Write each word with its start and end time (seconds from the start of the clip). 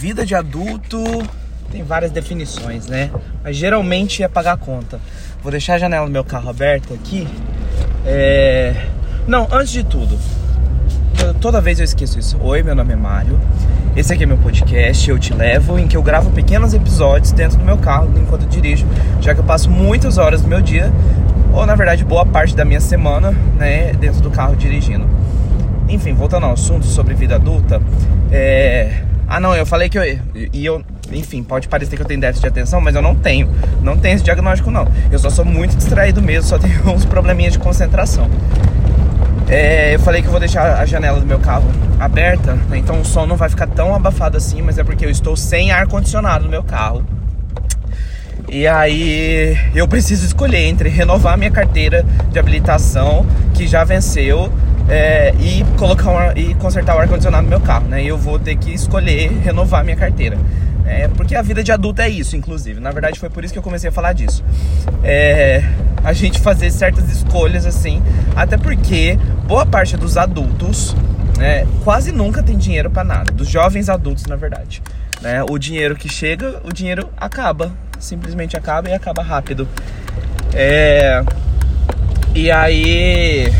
Vida 0.00 0.24
de 0.24 0.32
adulto 0.32 1.02
tem 1.72 1.82
várias 1.82 2.12
definições, 2.12 2.86
né? 2.86 3.10
Mas 3.42 3.56
geralmente 3.56 4.22
é 4.22 4.28
pagar 4.28 4.52
a 4.52 4.56
conta. 4.56 5.00
Vou 5.42 5.50
deixar 5.50 5.74
a 5.74 5.78
janela 5.78 6.06
do 6.06 6.12
meu 6.12 6.22
carro 6.22 6.48
aberta 6.48 6.94
aqui. 6.94 7.26
É... 8.06 8.86
Não, 9.26 9.48
antes 9.50 9.72
de 9.72 9.82
tudo, 9.82 10.16
toda 11.40 11.60
vez 11.60 11.80
eu 11.80 11.84
esqueço 11.84 12.16
isso. 12.16 12.38
Oi, 12.40 12.62
meu 12.62 12.76
nome 12.76 12.92
é 12.92 12.96
Mário. 12.96 13.40
Esse 13.96 14.12
aqui 14.12 14.22
é 14.22 14.26
meu 14.26 14.38
podcast, 14.38 15.10
Eu 15.10 15.18
Te 15.18 15.34
Levo, 15.34 15.76
em 15.80 15.88
que 15.88 15.96
eu 15.96 16.02
gravo 16.02 16.30
pequenos 16.30 16.72
episódios 16.74 17.32
dentro 17.32 17.58
do 17.58 17.64
meu 17.64 17.78
carro 17.78 18.08
enquanto 18.16 18.42
eu 18.42 18.48
dirijo, 18.48 18.86
já 19.20 19.34
que 19.34 19.40
eu 19.40 19.44
passo 19.44 19.68
muitas 19.68 20.16
horas 20.16 20.42
do 20.42 20.46
meu 20.46 20.62
dia, 20.62 20.92
ou 21.52 21.66
na 21.66 21.74
verdade 21.74 22.04
boa 22.04 22.24
parte 22.24 22.54
da 22.54 22.64
minha 22.64 22.80
semana, 22.80 23.32
né, 23.56 23.94
dentro 23.94 24.20
do 24.20 24.30
carro 24.30 24.54
dirigindo. 24.54 25.08
Enfim, 25.88 26.14
voltando 26.14 26.46
ao 26.46 26.52
assunto 26.52 26.86
sobre 26.86 27.14
vida 27.14 27.34
adulta, 27.34 27.82
é... 28.30 29.07
Ah, 29.28 29.38
não, 29.38 29.54
eu 29.54 29.66
falei 29.66 29.88
que 29.90 29.98
eu. 29.98 30.02
E 30.34 30.64
eu. 30.64 30.82
Enfim, 31.12 31.42
pode 31.42 31.68
parecer 31.68 31.96
que 31.96 32.02
eu 32.02 32.06
tenho 32.06 32.20
déficit 32.20 32.42
de 32.42 32.48
atenção, 32.48 32.80
mas 32.80 32.94
eu 32.94 33.02
não 33.02 33.14
tenho. 33.14 33.50
Não 33.82 33.96
tenho 33.96 34.14
esse 34.14 34.24
diagnóstico, 34.24 34.70
não. 34.70 34.90
Eu 35.10 35.18
só 35.18 35.28
sou 35.28 35.44
muito 35.44 35.76
distraído 35.76 36.22
mesmo, 36.22 36.48
só 36.48 36.56
tenho 36.58 36.90
uns 36.90 37.04
probleminhas 37.04 37.52
de 37.52 37.58
concentração. 37.58 38.28
É, 39.48 39.94
eu 39.94 40.00
falei 40.00 40.20
que 40.20 40.28
eu 40.28 40.30
vou 40.30 40.40
deixar 40.40 40.78
a 40.78 40.84
janela 40.84 41.20
do 41.20 41.26
meu 41.26 41.38
carro 41.38 41.70
aberta, 41.98 42.54
né? 42.68 42.76
então 42.76 43.00
o 43.00 43.04
som 43.04 43.24
não 43.24 43.36
vai 43.36 43.48
ficar 43.48 43.66
tão 43.66 43.94
abafado 43.94 44.36
assim, 44.36 44.60
mas 44.60 44.76
é 44.76 44.84
porque 44.84 45.06
eu 45.06 45.10
estou 45.10 45.36
sem 45.36 45.70
ar 45.70 45.86
condicionado 45.86 46.44
no 46.44 46.50
meu 46.50 46.62
carro. 46.62 47.02
E 48.46 48.66
aí 48.66 49.58
eu 49.74 49.88
preciso 49.88 50.24
escolher 50.24 50.66
entre 50.66 50.88
renovar 50.88 51.36
minha 51.36 51.50
carteira 51.50 52.04
de 52.30 52.38
habilitação, 52.38 53.26
que 53.54 53.66
já 53.66 53.84
venceu, 53.84 54.52
é, 54.88 55.34
e 55.38 55.64
colocar 55.76 56.36
e 56.36 56.54
consertar 56.54 56.96
o 56.96 56.98
ar 56.98 57.08
condicionado 57.08 57.44
no 57.44 57.50
meu 57.50 57.60
carro, 57.60 57.88
né? 57.88 58.02
E 58.02 58.08
eu 58.08 58.16
vou 58.16 58.38
ter 58.38 58.56
que 58.56 58.72
escolher 58.72 59.30
renovar 59.42 59.84
minha 59.84 59.96
carteira. 59.96 60.38
É, 60.86 61.06
porque 61.08 61.34
a 61.36 61.42
vida 61.42 61.62
de 61.62 61.70
adulto 61.70 62.00
é 62.00 62.08
isso, 62.08 62.34
inclusive. 62.34 62.80
Na 62.80 62.90
verdade, 62.90 63.20
foi 63.20 63.28
por 63.28 63.44
isso 63.44 63.52
que 63.52 63.58
eu 63.58 63.62
comecei 63.62 63.90
a 63.90 63.92
falar 63.92 64.14
disso. 64.14 64.42
É, 65.04 65.62
a 66.02 66.14
gente 66.14 66.40
fazer 66.40 66.70
certas 66.70 67.10
escolhas 67.10 67.66
assim, 67.66 68.02
até 68.34 68.56
porque 68.56 69.18
boa 69.46 69.66
parte 69.66 69.98
dos 69.98 70.16
adultos 70.16 70.96
né, 71.36 71.66
quase 71.84 72.10
nunca 72.10 72.42
tem 72.42 72.56
dinheiro 72.56 72.90
para 72.90 73.04
nada. 73.04 73.30
Dos 73.30 73.48
jovens 73.48 73.90
adultos, 73.90 74.24
na 74.24 74.36
verdade. 74.36 74.82
Né? 75.20 75.42
O 75.42 75.58
dinheiro 75.58 75.94
que 75.94 76.08
chega, 76.08 76.60
o 76.64 76.72
dinheiro 76.72 77.10
acaba. 77.16 77.70
Simplesmente 77.98 78.56
acaba 78.56 78.88
e 78.88 78.94
acaba 78.94 79.22
rápido. 79.22 79.68
É, 80.54 81.22
e 82.34 82.50
aí, 82.50 83.52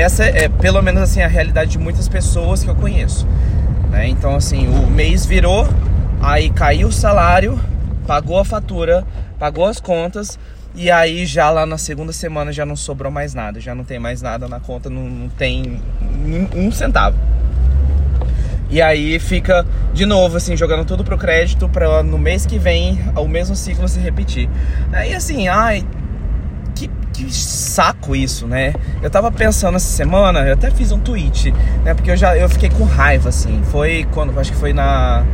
essa 0.00 0.24
é 0.24 0.48
pelo 0.48 0.80
menos 0.80 1.02
assim 1.02 1.20
a 1.20 1.28
realidade 1.28 1.72
de 1.72 1.78
muitas 1.78 2.08
pessoas 2.08 2.62
que 2.62 2.70
eu 2.70 2.74
conheço. 2.74 3.26
Né? 3.90 4.08
Então, 4.08 4.34
assim, 4.34 4.68
o 4.68 4.86
mês 4.86 5.26
virou, 5.26 5.66
Aí 6.20 6.50
caiu 6.50 6.88
o 6.88 6.92
salário, 6.92 7.60
pagou 8.06 8.38
a 8.38 8.44
fatura, 8.44 9.04
pagou 9.38 9.66
as 9.66 9.80
contas 9.80 10.38
e 10.74 10.90
aí 10.90 11.24
já 11.24 11.48
lá 11.48 11.64
na 11.64 11.78
segunda 11.78 12.12
semana 12.12 12.52
já 12.52 12.66
não 12.66 12.74
sobrou 12.74 13.10
mais 13.10 13.34
nada, 13.34 13.60
já 13.60 13.74
não 13.74 13.84
tem 13.84 13.98
mais 13.98 14.20
nada 14.20 14.48
na 14.48 14.58
conta, 14.58 14.90
não, 14.90 15.04
não 15.04 15.28
tem 15.28 15.80
um 16.54 16.72
centavo. 16.72 17.16
E 18.68 18.82
aí 18.82 19.18
fica 19.18 19.64
de 19.94 20.04
novo 20.04 20.36
assim 20.36 20.56
jogando 20.56 20.84
tudo 20.84 21.04
pro 21.04 21.16
crédito 21.16 21.68
para 21.68 22.02
no 22.02 22.18
mês 22.18 22.44
que 22.44 22.58
vem 22.58 23.00
o 23.16 23.28
mesmo 23.28 23.54
ciclo 23.54 23.88
se 23.88 24.00
repetir. 24.00 24.50
Aí 24.92 25.14
assim, 25.14 25.46
ai, 25.46 25.86
que, 27.24 27.32
saco 27.32 28.14
isso, 28.14 28.46
né? 28.46 28.74
Eu 29.02 29.10
tava 29.10 29.30
pensando 29.30 29.76
essa 29.76 29.88
semana, 29.88 30.40
eu 30.40 30.54
até 30.54 30.70
fiz 30.70 30.92
um 30.92 30.98
tweet, 30.98 31.52
né? 31.84 31.94
Porque 31.94 32.10
eu 32.10 32.16
já 32.16 32.36
eu 32.36 32.48
fiquei 32.48 32.70
com 32.70 32.84
raiva 32.84 33.28
assim. 33.28 33.62
Foi 33.70 34.06
quando, 34.12 34.38
acho 34.38 34.52
que 34.52 34.58
foi 34.58 34.72
na 34.72 35.24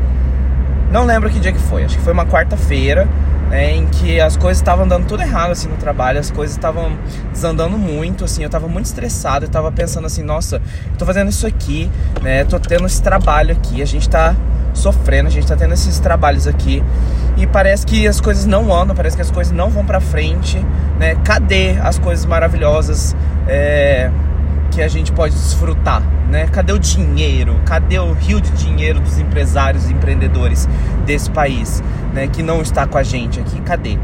não 0.91 1.05
lembro 1.05 1.29
que 1.29 1.41
dia 1.41 1.53
que 1.53 1.59
foi, 1.59 1.85
acho 1.85 1.97
que 1.97 2.05
foi 2.05 2.13
uma 2.13 2.25
quarta-feira, 2.25 3.09
né, 3.55 3.71
em 3.71 3.87
que 3.87 4.21
as 4.21 4.37
coisas 4.37 4.61
estavam 4.61 4.87
dando 4.87 5.07
tudo 5.07 5.23
errado 5.23 5.53
assim 5.53 5.69
no 5.69 5.77
trabalho, 5.77 6.19
as 6.19 6.29
coisas 6.29 6.57
estavam 6.57 6.99
desandando 7.31 7.79
muito, 7.79 8.25
assim, 8.25 8.43
eu 8.43 8.51
tava 8.51 8.67
muito 8.67 8.87
estressado, 8.87 9.45
eu 9.45 9.49
tava 9.49 9.71
pensando 9.71 10.09
assim, 10.09 10.25
nossa, 10.25 10.61
tô 10.99 11.07
fazendo 11.07 11.29
isso 11.29 11.47
aqui, 11.47 11.89
né, 12.21 12.43
tô 12.43 12.59
tendo 12.59 12.85
esse 12.85 13.01
trabalho 13.01 13.53
aqui, 13.53 13.81
a 13.81 13.85
gente 13.85 14.09
tá 14.09 14.35
sofrendo, 14.75 15.29
a 15.29 15.31
gente 15.31 15.47
tá 15.47 15.55
tendo 15.55 15.73
esses 15.73 16.01
trabalhos 16.01 16.49
aqui 16.49 16.83
e 17.37 17.47
parece 17.47 17.87
que 17.87 18.09
as 18.09 18.21
coisas 18.21 18.45
não 18.45 18.75
andam, 18.75 18.97
parece 18.97 19.15
que 19.15 19.23
as 19.23 19.31
coisas 19.31 19.53
não 19.53 19.71
vão 19.71 19.85
para 19.85 20.01
frente, 20.01 20.59
né? 20.99 21.15
Cadê 21.23 21.79
as 21.81 21.97
coisas 21.97 22.27
maravilhosas 22.27 23.15
é, 23.47 24.11
que 24.75 24.83
a 24.83 24.89
gente 24.89 25.13
pode 25.13 25.35
desfrutar, 25.35 26.03
né? 26.29 26.49
Cadê 26.49 26.73
o 26.73 26.79
dinheiro? 26.79 27.61
Cadê 27.65 27.99
o 27.99 28.13
rio 28.13 28.41
de 28.41 28.51
dinheiro 28.51 28.99
dos 28.99 29.19
empresários 29.19 29.89
e 29.89 29.93
empreendedores 29.93 30.69
desse 31.07 31.31
país, 31.31 31.83
né? 32.13 32.27
Que 32.27 32.43
não 32.43 32.61
está 32.61 32.85
com 32.85 32.99
a 32.99 33.03
gente 33.03 33.39
aqui? 33.39 33.61
Cadê? 33.61 33.97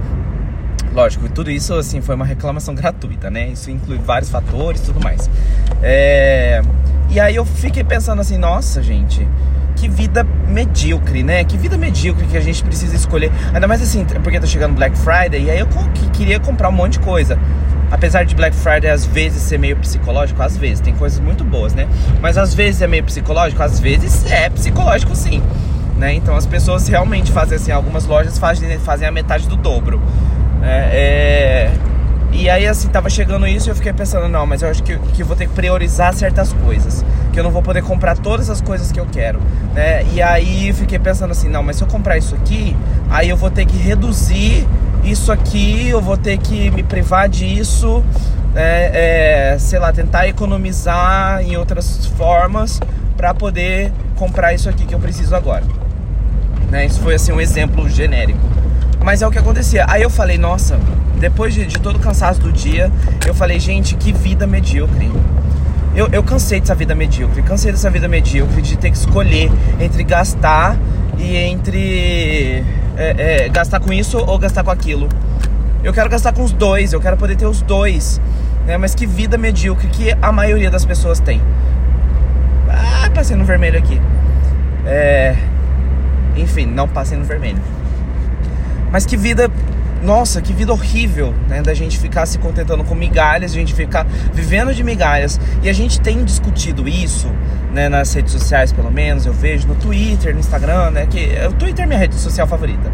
Lógico, 0.93 1.29
tudo 1.29 1.51
isso 1.51 1.75
assim 1.75 2.01
foi 2.01 2.15
uma 2.15 2.25
reclamação 2.25 2.75
gratuita, 2.75 3.31
né? 3.31 3.49
Isso 3.49 3.69
inclui 3.71 3.99
vários 3.99 4.31
fatores, 4.31 4.81
tudo 4.81 5.01
mais. 5.03 5.29
É... 5.83 6.63
E 7.11 7.19
aí 7.19 7.35
eu 7.35 7.45
fiquei 7.45 7.83
pensando 7.83 8.21
assim, 8.21 8.39
nossa, 8.39 8.81
gente, 8.81 9.27
que 9.75 9.89
vida 9.89 10.25
medíocre, 10.47 11.25
né? 11.25 11.43
Que 11.43 11.57
vida 11.57 11.77
medíocre 11.77 12.27
que 12.27 12.37
a 12.37 12.41
gente 12.41 12.63
precisa 12.63 12.95
escolher. 12.95 13.33
Ainda 13.53 13.67
mais 13.67 13.83
assim, 13.83 14.05
porque 14.05 14.39
tá 14.39 14.47
chegando 14.47 14.77
Black 14.77 14.97
Friday 14.99 15.43
e 15.43 15.51
aí 15.51 15.59
eu 15.59 15.67
queria 16.13 16.39
comprar 16.39 16.69
um 16.69 16.73
monte 16.73 16.93
de 16.93 17.01
coisa. 17.01 17.37
Apesar 17.91 18.25
de 18.25 18.35
Black 18.35 18.55
Friday 18.55 18.89
às 18.89 19.05
vezes 19.05 19.43
ser 19.43 19.59
meio 19.59 19.77
psicológico, 19.77 20.41
às 20.43 20.57
vezes, 20.57 20.81
tem 20.81 20.95
coisas 20.95 21.19
muito 21.19 21.45
boas, 21.45 21.75
né? 21.75 21.89
Mas 22.21 22.39
às 22.39 22.55
vezes 22.55 22.81
é 22.83 22.87
meio 22.87 23.03
psicológico, 23.05 23.63
às 23.63 23.81
vezes 23.81 24.31
é 24.31 24.49
psicológico 24.49 25.15
sim. 25.17 25.43
Né? 25.97 26.15
Então 26.15 26.35
as 26.35 26.47
pessoas 26.47 26.89
realmente 26.89 27.31
fazem 27.31 27.57
assim, 27.57 27.73
algumas 27.73 28.07
lojas 28.07 28.39
fazem, 28.39 28.79
fazem 28.79 29.07
a 29.07 29.11
metade 29.11 29.47
do 29.49 29.57
dobro. 29.57 30.01
É, 30.63 31.71
é... 31.73 31.73
E 32.33 32.49
aí 32.49 32.67
assim, 32.67 32.89
tava 32.89 33.11
chegando 33.11 33.47
isso 33.47 33.69
e 33.69 33.71
eu 33.71 33.75
fiquei 33.75 33.93
pensando, 33.93 34.29
não, 34.29 34.47
mas 34.47 34.63
eu 34.63 34.71
acho 34.71 34.83
que, 34.83 34.97
que 34.97 35.23
vou 35.23 35.37
ter 35.37 35.47
que 35.47 35.53
priorizar 35.53 36.15
certas 36.15 36.53
coisas. 36.53 37.05
Que 37.33 37.41
eu 37.41 37.45
não 37.45 37.51
vou 37.51 37.61
poder 37.61 37.83
comprar 37.83 38.17
todas 38.17 38.49
as 38.49 38.61
coisas 38.61 38.91
que 38.91 39.01
eu 39.01 39.07
quero. 39.07 39.41
Né? 39.75 40.05
E 40.15 40.23
aí 40.23 40.73
fiquei 40.73 40.99
pensando 40.99 41.33
assim, 41.33 41.49
não, 41.49 41.63
mas 41.63 41.77
se 41.77 41.83
eu 41.83 41.89
comprar 41.89 42.17
isso 42.17 42.35
aqui, 42.35 42.75
aí 43.11 43.29
eu 43.29 43.37
vou 43.37 43.51
ter 43.51 43.67
que 43.67 43.77
reduzir 43.77 44.67
isso 45.05 45.33
aqui, 45.33 45.89
eu 45.89 46.01
vou 46.01 46.17
ter 46.17 46.39
que 46.39 46.71
me 46.71 46.83
privar 46.83 47.29
disso, 47.29 48.05
é, 48.55 49.53
é, 49.55 49.59
sei 49.59 49.79
lá, 49.79 49.93
tentar 49.93 50.29
economizar 50.29 51.43
em 51.43 51.57
outras 51.57 52.07
formas 52.07 52.81
para 53.17 53.33
poder 53.35 53.93
comprar 54.17 54.53
isso 54.53 54.69
aqui 54.69 54.85
que 54.85 54.95
eu 54.95 54.99
preciso 54.99 55.35
agora. 55.35 55.65
Né? 56.71 56.87
Isso 56.87 57.01
foi 57.01 57.15
assim 57.15 57.33
um 57.33 57.41
exemplo 57.41 57.89
genérico. 57.89 58.41
Mas 59.03 59.23
é 59.23 59.27
o 59.27 59.31
que 59.31 59.39
acontecia. 59.39 59.87
Aí 59.89 60.03
eu 60.03 60.11
falei, 60.11 60.37
nossa, 60.37 60.79
depois 61.19 61.55
de, 61.55 61.67
de 61.67 61.79
todo 61.79 61.97
o 61.97 61.99
cansaço 61.99 62.41
do 62.41 62.53
dia, 62.53 62.91
eu 63.27 63.35
falei, 63.35 63.59
gente, 63.59 63.95
que 63.95 64.13
vida 64.13 64.47
medíocre. 64.47 65.11
Eu, 65.95 66.09
eu 66.13 66.23
cansei 66.23 66.61
dessa 66.61 66.75
vida 66.75 66.95
medíocre, 66.95 67.43
cansei 67.43 67.73
dessa 67.73 67.91
vida 67.91 68.07
medíocre 68.07 68.63
de 68.63 68.77
ter 68.77 68.91
que 68.91 68.97
escolher 68.97 69.51
entre 69.81 70.05
gastar 70.05 70.79
e 71.19 71.37
entre 71.37 72.65
é, 73.01 73.45
é, 73.45 73.49
gastar 73.49 73.81
com 73.81 73.91
isso 73.91 74.19
ou 74.19 74.39
gastar 74.39 74.63
com 74.63 74.71
aquilo. 74.71 75.09
Eu 75.83 75.91
quero 75.91 76.11
gastar 76.11 76.35
com 76.35 76.45
os 76.45 76.53
dois, 76.53 76.93
eu 76.93 77.01
quero 77.01 77.17
poder 77.17 77.35
ter 77.35 77.47
os 77.47 77.63
dois. 77.63 78.21
Né? 78.67 78.77
Mas 78.77 78.95
que 78.95 79.07
vida 79.07 79.39
medíocre 79.39 79.89
que 79.89 80.15
a 80.21 80.31
maioria 80.31 80.71
das 80.71 80.85
pessoas 80.85 81.19
tem. 81.19 81.41
Ah, 82.69 83.11
passei 83.15 83.35
no 83.37 83.45
vermelho 83.45 83.79
aqui. 83.79 83.99
É... 84.85 85.35
Enfim, 86.37 86.67
não 86.67 86.87
passei 86.87 87.17
no 87.17 87.25
vermelho. 87.25 87.61
Mas 88.93 89.07
que 89.07 89.17
vida 89.17 89.51
nossa, 90.03 90.41
que 90.41 90.53
vida 90.53 90.73
horrível, 90.73 91.35
né? 91.49 91.63
Da 91.63 91.75
gente 91.75 91.99
ficar 91.99 92.25
se 92.25 92.39
contentando 92.39 92.83
com 92.85 92.95
migalhas, 92.95 93.53
a 93.53 93.55
gente 93.55 93.75
ficar 93.75 94.07
vivendo 94.33 94.75
de 94.75 94.83
migalhas. 94.83 95.39
E 95.63 95.69
a 95.69 95.73
gente 95.73 96.01
tem 96.01 96.25
discutido 96.25 96.89
isso, 96.89 97.29
né? 97.73 97.89
Nas 97.89 98.13
redes 98.13 98.33
sociais, 98.33 98.73
pelo 98.73 98.91
menos, 98.91 99.27
eu 99.27 99.33
vejo 99.33 99.67
no 99.67 99.75
Twitter, 99.75 100.35
no 100.35 100.41
Instagram, 100.41 100.91
né? 100.91 101.07
Que 101.07 101.29
o 101.49 101.53
Twitter 101.53 101.85
é 101.85 101.87
minha 101.87 101.99
rede 101.99 102.15
social 102.15 102.47
favorita. 102.47 102.91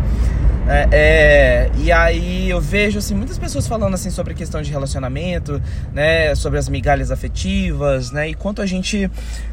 É, 0.68 0.88
é, 0.90 1.70
e 1.78 1.92
aí 1.92 2.50
eu 2.50 2.60
vejo 2.60 2.98
assim 2.98 3.14
muitas 3.14 3.38
pessoas 3.38 3.68
falando 3.68 3.94
assim 3.94 4.10
sobre 4.10 4.32
a 4.32 4.36
questão 4.36 4.60
de 4.60 4.70
relacionamento, 4.70 5.62
né, 5.94 6.34
sobre 6.34 6.58
as 6.58 6.68
migalhas 6.68 7.12
afetivas, 7.12 8.10
né, 8.10 8.30
e 8.30 8.34
quanto 8.34 8.60
a 8.60 8.66
gente 8.66 9.08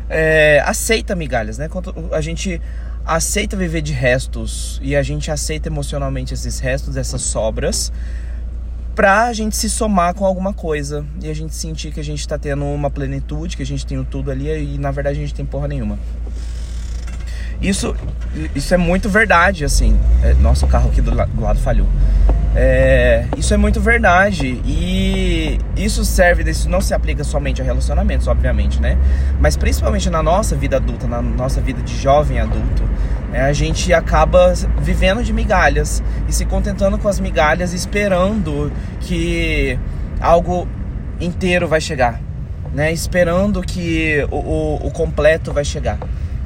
é, 0.09 0.59
aceita 0.65 1.15
migalhas, 1.15 1.59
né, 1.59 1.67
quanto 1.69 1.93
a 2.11 2.19
gente 2.19 2.59
aceita 3.05 3.55
viver 3.55 3.81
de 3.81 3.93
restos 3.93 4.79
e 4.81 4.95
a 4.95 5.03
gente 5.03 5.29
aceita 5.29 5.69
emocionalmente 5.69 6.33
esses 6.33 6.57
restos, 6.57 6.97
essas 6.97 7.21
sobras, 7.21 7.91
pra 8.95 9.33
gente 9.33 9.55
se 9.55 9.69
somar 9.69 10.13
com 10.13 10.25
alguma 10.25 10.53
coisa 10.53 11.05
e 11.21 11.29
a 11.29 11.33
gente 11.33 11.55
sentir 11.55 11.91
que 11.91 11.99
a 11.99 12.03
gente 12.03 12.27
tá 12.27 12.37
tendo 12.37 12.63
uma 12.65 12.89
plenitude, 12.89 13.57
que 13.57 13.63
a 13.63 13.65
gente 13.65 13.85
tem 13.85 14.03
tudo 14.03 14.29
ali 14.29 14.75
e 14.75 14.77
na 14.77 14.91
verdade 14.91 15.17
a 15.17 15.21
gente 15.21 15.33
tem 15.33 15.45
porra 15.45 15.67
nenhuma. 15.67 15.97
Isso, 17.61 17.95
isso 18.53 18.73
é 18.73 18.77
muito 18.77 19.09
verdade, 19.09 19.63
assim. 19.63 19.97
É, 20.23 20.33
nossa, 20.35 20.65
o 20.65 20.69
carro 20.69 20.89
aqui 20.89 21.01
do, 21.01 21.11
do 21.11 21.41
lado 21.41 21.59
falhou. 21.59 21.87
É, 22.55 23.25
isso 23.35 23.51
é 23.51 23.57
muito 23.57 23.81
verdade 23.81 24.61
e 24.63 25.59
isso 25.75 26.05
serve, 26.05 26.47
isso 26.47 26.69
não 26.69 26.81
se 26.81 26.93
aplica 26.93 27.23
somente 27.23 27.63
a 27.63 27.65
relacionamentos, 27.65 28.27
obviamente, 28.27 28.79
né? 28.79 28.95
Mas 29.39 29.57
principalmente 29.57 30.07
na 30.07 30.21
nossa 30.21 30.55
vida 30.55 30.75
adulta, 30.75 31.07
na 31.07 31.19
nossa 31.19 31.59
vida 31.59 31.81
de 31.81 31.97
jovem 31.99 32.39
adulto, 32.39 32.83
É, 33.33 33.41
a 33.41 33.53
gente 33.53 33.91
acaba 33.91 34.53
vivendo 34.79 35.23
de 35.23 35.33
migalhas 35.33 36.03
e 36.29 36.31
se 36.31 36.45
contentando 36.45 36.99
com 36.99 37.07
as 37.07 37.19
migalhas, 37.19 37.73
esperando 37.73 38.71
que 38.99 39.79
algo 40.21 40.67
inteiro 41.19 41.67
vai 41.67 41.81
chegar, 41.81 42.21
né? 42.71 42.91
Esperando 42.93 43.63
que 43.63 44.23
o, 44.29 44.35
o, 44.35 44.87
o 44.87 44.91
completo 44.91 45.51
vai 45.51 45.65
chegar, 45.65 45.97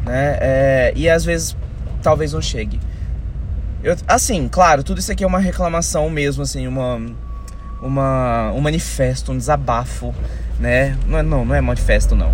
né? 0.07 0.38
É, 0.39 0.94
e 0.95 1.09
às 1.09 1.24
vezes 1.24 1.56
talvez 2.01 2.33
não 2.33 2.42
chegue. 2.42 2.80
Eu, 3.83 3.95
assim, 4.07 4.48
claro, 4.48 4.83
tudo 4.83 5.00
isso 5.00 5.12
aqui 5.12 5.24
é 5.24 5.27
uma 5.27 5.39
reclamação 5.39 6.09
mesmo, 6.09 6.44
assim, 6.44 6.68
uma, 6.68 7.00
uma, 7.81 8.51
um 8.54 8.62
manifesto, 8.62 9.31
um 9.31 9.38
desabafo, 9.38 10.13
né? 10.59 10.98
Não, 11.06 11.18
é, 11.19 11.24
não, 11.24 11.45
não 11.45 11.56
é 11.56 11.62
manifesto, 11.62 12.15
não. 12.15 12.33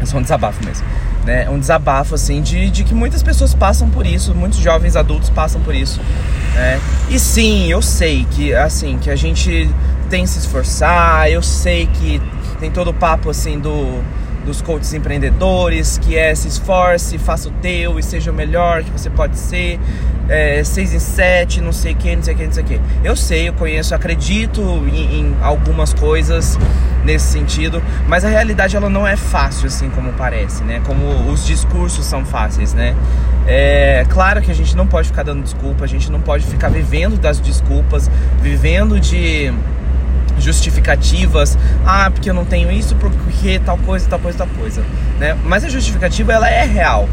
É 0.00 0.04
só 0.04 0.18
um 0.18 0.22
desabafo 0.22 0.64
mesmo 0.64 0.84
né? 1.26 1.50
Um 1.50 1.58
desabafo, 1.58 2.14
assim, 2.14 2.40
de, 2.40 2.70
de 2.70 2.84
que 2.84 2.94
muitas 2.94 3.22
pessoas 3.22 3.52
passam 3.52 3.90
por 3.90 4.06
isso, 4.06 4.32
muitos 4.34 4.60
jovens 4.60 4.94
adultos 4.94 5.28
passam 5.28 5.60
por 5.60 5.74
isso, 5.74 6.00
né? 6.54 6.80
E 7.10 7.18
sim, 7.18 7.66
eu 7.66 7.82
sei 7.82 8.24
que, 8.30 8.54
assim, 8.54 8.96
que 8.98 9.10
a 9.10 9.16
gente 9.16 9.68
tem 10.08 10.22
que 10.22 10.30
se 10.30 10.38
esforçar, 10.38 11.28
eu 11.28 11.42
sei 11.42 11.86
que 11.86 12.22
tem 12.60 12.70
todo 12.70 12.90
o 12.90 12.94
papo, 12.94 13.28
assim, 13.28 13.58
do 13.58 14.00
dos 14.46 14.62
coaches 14.62 14.94
empreendedores, 14.94 15.98
que 15.98 16.16
é 16.16 16.34
se 16.34 16.46
esforce, 16.46 17.18
faça 17.18 17.48
o 17.48 17.52
teu 17.52 17.98
e 17.98 18.02
seja 18.02 18.30
o 18.30 18.34
melhor 18.34 18.82
que 18.84 18.90
você 18.90 19.10
pode 19.10 19.36
ser, 19.36 19.78
é, 20.28 20.62
seis 20.64 20.94
em 20.94 20.98
sete, 20.98 21.60
não 21.60 21.72
sei 21.72 21.92
o 21.92 21.96
que, 21.96 22.14
não 22.16 22.22
sei 22.22 22.34
o 22.34 22.36
que, 22.36 22.44
não 22.46 22.52
sei 22.52 22.62
o 22.62 22.66
que. 22.66 22.80
Eu 23.04 23.16
sei, 23.16 23.48
eu 23.48 23.52
conheço, 23.52 23.94
acredito 23.94 24.62
em, 24.92 25.20
em, 25.20 25.36
algumas 25.42 25.92
coisas 25.92 26.58
nesse 27.04 27.26
sentido, 27.26 27.82
mas 28.08 28.24
a 28.24 28.28
realidade 28.28 28.76
ela 28.76 28.88
não 28.88 29.06
é 29.06 29.16
fácil 29.16 29.66
assim 29.66 29.90
como 29.90 30.12
parece, 30.12 30.64
né? 30.64 30.80
Como 30.86 31.30
os 31.30 31.44
discursos 31.44 32.04
são 32.06 32.24
fáceis, 32.24 32.72
né? 32.72 32.94
É 33.46 34.04
claro 34.08 34.40
que 34.42 34.50
a 34.50 34.54
gente 34.54 34.76
não 34.76 34.86
pode 34.86 35.08
ficar 35.08 35.22
dando 35.22 35.42
desculpa, 35.42 35.84
a 35.84 35.88
gente 35.88 36.10
não 36.10 36.20
pode 36.20 36.44
ficar 36.46 36.68
vivendo 36.68 37.16
das 37.16 37.38
desculpas, 37.38 38.10
vivendo 38.42 38.98
de 38.98 39.52
justificativas, 40.38 41.58
ah, 41.84 42.10
porque 42.10 42.30
eu 42.30 42.34
não 42.34 42.44
tenho 42.44 42.70
isso, 42.70 42.94
porque 42.96 43.58
tal 43.64 43.78
coisa, 43.78 44.08
tal 44.08 44.18
coisa, 44.18 44.38
tal 44.38 44.48
coisa, 44.48 44.84
né? 45.18 45.36
Mas 45.44 45.64
a 45.64 45.68
justificativa 45.68 46.32
ela 46.32 46.48
é 46.48 46.64
real. 46.64 47.08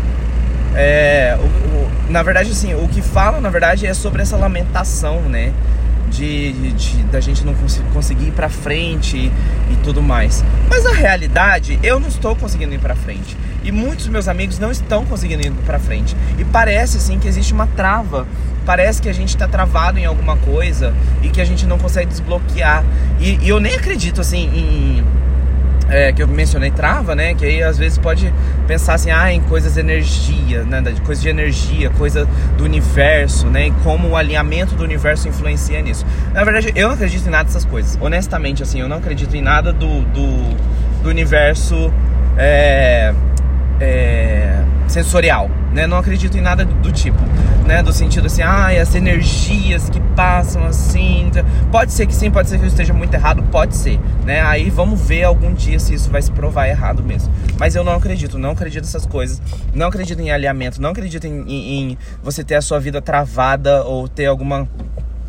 É, 0.75 1.38
o, 1.40 1.44
o, 1.46 1.92
na 2.10 2.24
verdade, 2.24 2.52
assim, 2.52 2.74
o 2.74 2.88
que 2.88 3.02
fala, 3.02 3.40
na 3.40 3.50
verdade, 3.50 3.86
é 3.86 3.94
sobre 3.94 4.22
essa 4.22 4.36
lamentação, 4.36 5.22
né? 5.22 5.54
De, 6.10 6.54
de, 6.54 6.72
de 6.74 7.04
da 7.06 7.20
gente 7.20 7.44
não 7.44 7.56
cons 7.56 7.81
conseguir 7.92 8.28
ir 8.28 8.31
para 8.31 8.48
frente 8.48 9.18
e, 9.18 9.31
e, 9.74 9.75
tudo 9.84 10.02
mais. 10.02 10.44
Mas 10.70 10.84
na 10.84 10.92
realidade, 10.92 11.80
eu 11.81 12.00
não 12.00 12.08
estou 12.08 12.36
conseguindo 12.36 12.74
ir 12.74 12.80
para 12.80 12.96
frente. 12.96 13.36
E 13.64 13.72
muitos 13.72 14.08
meus 14.08 14.28
amigos 14.28 14.60
não 14.60 14.70
estão 14.70 15.06
conseguindo 15.06 15.42
ir 15.42 15.52
para 15.66 15.80
frente. 15.80 16.16
E 16.38 16.46
parece 16.46 16.98
assim 16.98 17.18
que 17.18 17.28
existe 17.28 17.52
uma 17.52 17.66
trava 17.66 18.28
parece 18.65 19.01
que 19.01 19.10
a 19.10 19.13
gente 19.13 19.30
está 19.30 19.48
travado 19.48 20.00
em 20.00 20.06
alguma 20.06 20.38
coisa 20.38 20.94
e 21.21 21.30
que 21.30 21.42
a 21.42 21.45
gente 21.45 21.65
não 21.65 21.77
consegue 21.77 22.07
desbloquear. 22.07 22.83
E, 23.19 23.38
e 23.42 23.50
eu 23.50 23.60
nem 23.60 23.75
acredito 23.75 24.21
assim 24.21 24.50
em. 24.54 25.24
É, 25.89 26.12
que 26.12 26.24
eu 26.24 26.27
mencionei 26.27 26.71
trava, 26.71 27.13
né? 27.13 27.36
Que 27.36 27.45
aí 27.45 27.62
às 27.62 27.77
vezes 27.77 27.98
pode 27.98 28.33
pensar 28.65 28.94
assim, 28.94 29.12
ah, 29.12 29.31
em 29.31 29.42
coisas 29.42 29.74
de 29.74 29.80
energia, 29.80 30.63
né? 30.63 30.81
De 30.81 31.01
coisas 31.01 31.21
de 31.21 31.30
energia, 31.30 31.89
coisa 31.92 32.27
do 32.57 32.63
universo, 32.63 33.48
né? 33.48 33.68
E 33.68 33.71
como 33.83 34.10
o 34.10 34.15
alinhamento 34.15 34.75
do 34.75 34.83
universo 34.83 35.27
influencia 35.27 35.81
nisso. 35.81 36.06
Na 36.33 36.44
verdade, 36.44 36.71
eu 36.75 36.88
não 36.88 36.95
acredito 36.95 37.27
em 37.27 37.30
nada 37.30 37.44
dessas 37.44 37.65
coisas. 37.65 37.98
Honestamente, 38.01 38.63
assim, 38.63 38.80
eu 38.80 38.88
não 38.88 38.98
acredito 38.98 39.36
em 39.36 39.42
nada 39.42 39.71
do, 39.71 40.01
do, 40.06 41.04
do 41.04 41.10
universo 41.10 41.94
é, 42.38 43.13
é, 43.80 44.63
sensorial, 44.88 45.51
né? 45.74 45.86
Não 45.86 45.98
acredito 45.98 46.38
em 46.38 46.42
nada 46.42 46.65
do, 46.65 46.74
do 46.75 46.92
tipo 46.92 47.21
né? 47.63 47.81
Do 47.81 47.94
sentido 47.94 48.27
assim, 48.27 48.42
ah, 48.42 48.68
as 48.68 48.94
energias 48.95 49.89
que 49.89 50.00
passam 50.15 50.63
assim. 50.65 51.31
Pode 51.71 51.92
ser 51.92 52.06
que 52.06 52.13
sim, 52.13 52.30
pode 52.30 52.50
ser 52.50 52.57
que 52.57 52.65
eu 52.65 52.68
esteja 52.68 52.94
muito 52.94 53.13
errado, 53.13 53.44
pode 53.44 53.75
ser, 53.75 54.00
né? 54.25 54.42
Aí 54.42 54.69
vamos 54.69 55.01
ver 55.01 55.24
algum 55.24 55.54
dia 55.54 55.80
se 55.80 55.94
isso 55.94 56.10
vai 56.10 56.21
se 56.21 56.31
provar 56.31 56.68
errado 56.68 57.04
mesmo. 57.04 57.33
Mas 57.57 57.75
eu 57.75 57.83
não 57.83 57.94
acredito, 57.94 58.38
não 58.38 58.51
acredito 58.51 58.83
nessas 58.83 59.06
coisas. 59.06 59.42
Não 59.74 59.88
acredito 59.88 60.19
em 60.19 60.31
alinhamento, 60.31 60.81
não 60.81 60.89
acredito 60.89 61.25
em, 61.25 61.42
em, 61.48 61.92
em 61.92 61.98
você 62.21 62.44
ter 62.44 62.56
a 62.56 62.62
sua 62.62 62.80
vida 62.80 63.01
travada 63.01 63.83
ou 63.83 64.07
ter 64.07 64.25
alguma 64.25 64.68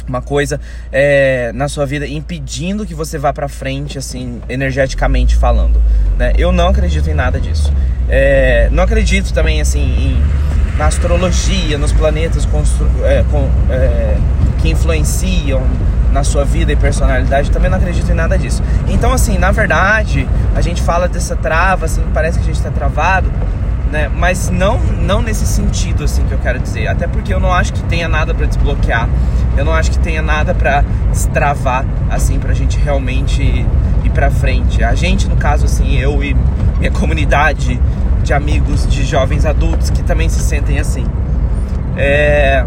uma 0.07 0.21
coisa 0.21 0.61
é, 0.93 1.51
na 1.55 1.69
sua 1.69 1.87
vida 1.87 2.07
impedindo 2.07 2.85
que 2.85 2.95
você 2.95 3.19
vá 3.19 3.33
para 3.33 3.49
frente, 3.49 3.99
assim, 3.99 4.41
energeticamente 4.49 5.35
falando. 5.37 5.81
Né? 6.19 6.35
Eu 6.37 6.53
não 6.53 6.69
acredito 6.69 7.09
em 7.09 7.15
nada 7.15 7.41
disso. 7.41 7.73
É, 8.09 8.69
não 8.71 8.83
acredito 8.83 9.33
também, 9.33 9.61
assim, 9.61 9.81
em 9.81 10.54
na 10.79 10.87
astrologia, 10.87 11.79
nos 11.79 11.93
planetas 11.93 12.49
é, 13.05 13.25
com, 13.31 13.49
é, 13.71 14.17
que 14.59 14.71
influenciam 14.71 15.63
na 16.13 16.23
sua 16.23 16.45
vida 16.45 16.73
e 16.73 16.77
personalidade, 16.77 17.51
também 17.51 17.71
não 17.71 17.77
acredito 17.77 18.11
em 18.11 18.15
nada 18.15 18.39
disso. 18.39 18.63
Então, 18.89 19.13
assim, 19.13 19.37
na 19.37 19.51
verdade, 19.51 20.29
a 20.55 20.61
gente 20.61 20.81
fala 20.81 21.09
dessa 21.09 21.35
trava, 21.35 21.87
assim, 21.87 22.03
parece 22.15 22.39
que 22.39 22.45
a 22.45 22.47
gente 22.47 22.57
está 22.57 22.71
travado, 22.71 23.31
né? 23.91 24.09
Mas 24.15 24.49
não, 24.49 24.79
não 24.79 25.21
nesse 25.21 25.45
sentido, 25.45 26.05
assim, 26.05 26.25
que 26.25 26.33
eu 26.33 26.39
quero 26.39 26.61
dizer. 26.61 26.87
Até 26.87 27.07
porque 27.07 27.35
eu 27.35 27.41
não 27.41 27.53
acho 27.53 27.73
que 27.73 27.83
tenha 27.85 28.09
nada 28.09 28.33
para 28.33 28.47
desbloquear. 28.47 29.09
Eu 29.57 29.65
não 29.65 29.73
acho 29.73 29.91
que 29.91 29.99
tenha 29.99 30.23
nada 30.23 30.55
para 30.55 30.85
destravar, 31.11 31.85
assim, 32.11 32.39
pra 32.39 32.55
gente 32.55 32.79
realmente 32.79 33.43
ir 33.43 34.11
pra 34.11 34.31
frente. 34.31 34.83
A 34.83 34.95
gente, 34.95 35.29
no 35.29 35.37
caso, 35.37 35.65
assim, 35.65 35.97
eu 35.97 36.23
e 36.23 36.37
minha 36.79 36.91
comunidade 36.93 37.81
de 38.25 38.33
amigos 38.33 38.87
de 38.89 39.05
jovens 39.05 39.45
adultos 39.45 39.91
que 39.91 40.03
também 40.03 40.29
se 40.29 40.41
sentem 40.41 40.81
assim. 40.81 41.07
É... 41.97 42.65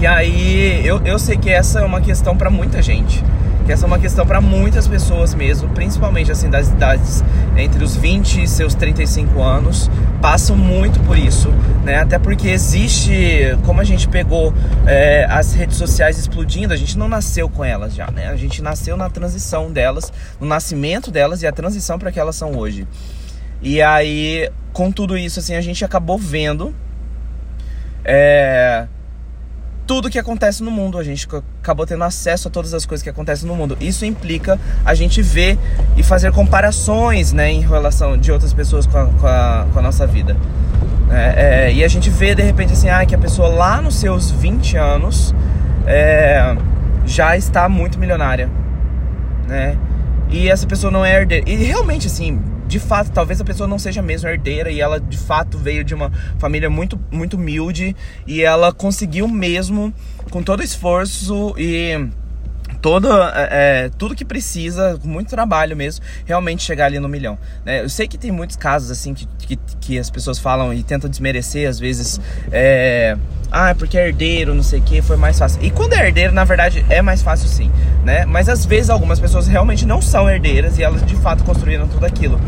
E 0.00 0.06
aí 0.06 0.82
eu, 0.84 1.00
eu 1.04 1.18
sei 1.18 1.38
que 1.38 1.48
essa 1.48 1.80
é 1.80 1.84
uma 1.84 2.00
questão 2.00 2.36
para 2.36 2.50
muita 2.50 2.82
gente. 2.82 3.24
Que 3.64 3.72
essa 3.72 3.86
é 3.86 3.86
uma 3.86 3.98
questão 3.98 4.26
para 4.26 4.42
muitas 4.42 4.86
pessoas 4.86 5.32
mesmo, 5.32 5.70
principalmente 5.70 6.30
assim 6.30 6.50
das 6.50 6.68
idades 6.68 7.24
entre 7.56 7.82
os 7.82 7.96
20 7.96 8.42
e 8.42 8.48
seus 8.48 8.74
35 8.74 9.40
anos, 9.40 9.90
passam 10.20 10.54
muito 10.54 11.00
por 11.00 11.16
isso, 11.16 11.48
né? 11.82 11.96
Até 11.96 12.18
porque 12.18 12.48
existe, 12.48 13.56
como 13.64 13.80
a 13.80 13.84
gente 13.84 14.06
pegou 14.06 14.52
é, 14.84 15.26
as 15.30 15.54
redes 15.54 15.78
sociais 15.78 16.18
explodindo, 16.18 16.74
a 16.74 16.76
gente 16.76 16.98
não 16.98 17.08
nasceu 17.08 17.48
com 17.48 17.64
elas 17.64 17.94
já, 17.94 18.10
né? 18.10 18.28
A 18.28 18.36
gente 18.36 18.60
nasceu 18.60 18.98
na 18.98 19.08
transição 19.08 19.72
delas, 19.72 20.12
no 20.38 20.46
nascimento 20.46 21.10
delas 21.10 21.40
e 21.40 21.46
a 21.46 21.52
transição 21.52 21.98
para 21.98 22.12
que 22.12 22.20
elas 22.20 22.36
são 22.36 22.58
hoje. 22.58 22.86
E 23.64 23.80
aí, 23.80 24.50
com 24.74 24.92
tudo 24.92 25.16
isso, 25.16 25.40
assim, 25.40 25.54
a 25.54 25.60
gente 25.62 25.82
acabou 25.86 26.18
vendo 26.18 26.74
é, 28.04 28.86
tudo 29.86 30.10
que 30.10 30.18
acontece 30.18 30.62
no 30.62 30.70
mundo. 30.70 30.98
A 30.98 31.02
gente 31.02 31.26
acabou 31.62 31.86
tendo 31.86 32.04
acesso 32.04 32.48
a 32.48 32.50
todas 32.50 32.74
as 32.74 32.84
coisas 32.84 33.02
que 33.02 33.08
acontecem 33.08 33.48
no 33.48 33.56
mundo. 33.56 33.74
Isso 33.80 34.04
implica 34.04 34.60
a 34.84 34.94
gente 34.94 35.22
ver 35.22 35.58
e 35.96 36.02
fazer 36.02 36.30
comparações, 36.30 37.32
né, 37.32 37.50
em 37.50 37.62
relação 37.62 38.18
de 38.18 38.30
outras 38.30 38.52
pessoas 38.52 38.86
com 38.86 38.98
a, 38.98 39.06
com 39.06 39.26
a, 39.26 39.66
com 39.72 39.78
a 39.78 39.82
nossa 39.82 40.06
vida. 40.06 40.36
É, 41.10 41.68
é, 41.68 41.72
e 41.72 41.82
a 41.82 41.88
gente 41.88 42.10
vê 42.10 42.34
de 42.34 42.42
repente 42.42 42.74
assim, 42.74 42.90
ah, 42.90 43.04
que 43.06 43.14
a 43.14 43.18
pessoa 43.18 43.48
lá 43.48 43.80
nos 43.80 43.94
seus 43.94 44.30
20 44.30 44.76
anos 44.76 45.34
é, 45.86 46.54
já 47.06 47.34
está 47.34 47.66
muito 47.66 47.98
milionária, 47.98 48.50
né? 49.48 49.78
E 50.28 50.50
essa 50.50 50.66
pessoa 50.66 50.90
não 50.90 51.02
é 51.02 51.14
herdeira. 51.14 51.48
E 51.48 51.54
realmente, 51.54 52.08
assim, 52.08 52.42
de 52.66 52.78
fato, 52.78 53.10
talvez 53.10 53.40
a 53.40 53.44
pessoa 53.44 53.68
não 53.68 53.78
seja 53.78 54.02
mesmo 54.02 54.28
herdeira 54.28 54.70
e 54.70 54.80
ela 54.80 54.98
de 54.98 55.18
fato 55.18 55.58
veio 55.58 55.84
de 55.84 55.94
uma 55.94 56.10
família 56.38 56.70
muito, 56.70 56.98
muito 57.10 57.36
humilde 57.36 57.94
e 58.26 58.42
ela 58.42 58.72
conseguiu 58.72 59.28
mesmo, 59.28 59.92
com 60.30 60.42
todo 60.42 60.62
esforço 60.62 61.54
e 61.58 62.08
toda 62.84 63.32
é, 63.34 63.86
é, 63.86 63.90
tudo 63.96 64.14
que 64.14 64.26
precisa, 64.26 65.00
muito 65.02 65.30
trabalho 65.30 65.74
mesmo, 65.74 66.04
realmente 66.26 66.62
chegar 66.62 66.84
ali 66.84 66.98
no 66.98 67.08
milhão. 67.08 67.38
Né? 67.64 67.80
Eu 67.80 67.88
sei 67.88 68.06
que 68.06 68.18
tem 68.18 68.30
muitos 68.30 68.56
casos 68.56 68.90
assim 68.90 69.14
que, 69.14 69.26
que, 69.38 69.58
que, 69.80 69.98
as 69.98 70.10
pessoas 70.10 70.38
falam 70.38 70.70
e 70.74 70.82
tentam 70.82 71.08
desmerecer, 71.08 71.66
às 71.66 71.78
vezes, 71.80 72.20
é, 72.52 73.16
ah, 73.50 73.70
é 73.70 73.74
porque 73.74 73.96
é 73.96 74.08
herdeiro, 74.08 74.54
não 74.54 74.62
sei 74.62 74.80
o 74.80 74.82
que, 74.82 75.00
foi 75.00 75.16
mais 75.16 75.38
fácil. 75.38 75.64
E 75.64 75.70
quando 75.70 75.94
é 75.94 76.06
herdeiro, 76.06 76.34
na 76.34 76.44
verdade, 76.44 76.84
é 76.90 77.00
mais 77.00 77.22
fácil 77.22 77.48
sim, 77.48 77.70
né? 78.04 78.26
Mas 78.26 78.50
às 78.50 78.66
vezes 78.66 78.90
algumas 78.90 79.18
pessoas 79.18 79.46
realmente 79.46 79.86
não 79.86 80.02
são 80.02 80.28
herdeiras 80.28 80.78
e 80.78 80.82
elas 80.82 81.02
de 81.06 81.16
fato 81.16 81.42
construíram 81.42 81.88
tudo 81.88 82.04
aquilo. 82.04 82.38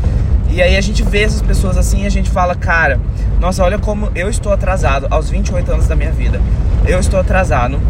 E 0.51 0.61
aí 0.61 0.77
a 0.77 0.83
gente 0.83 1.03
vê 1.03 1.23
essas 1.23 1.41
pessoas 1.41 1.79
assim 1.79 2.03
e 2.03 2.07
a 2.07 2.11
gente 2.11 2.29
fala, 2.29 2.55
cara, 2.55 3.01
nossa, 3.41 3.65
olha 3.65 3.79
como 3.79 4.13
eu 4.15 4.29
estou 4.29 4.53
atrasado 4.53 5.07
aos 5.09 5.31
28 5.31 5.73
anos 5.73 5.89
da 5.89 5.97
minha 5.97 6.13
vida. 6.13 6.43
Eu 6.87 7.01
estou 7.01 7.19
atrasado 7.19 7.81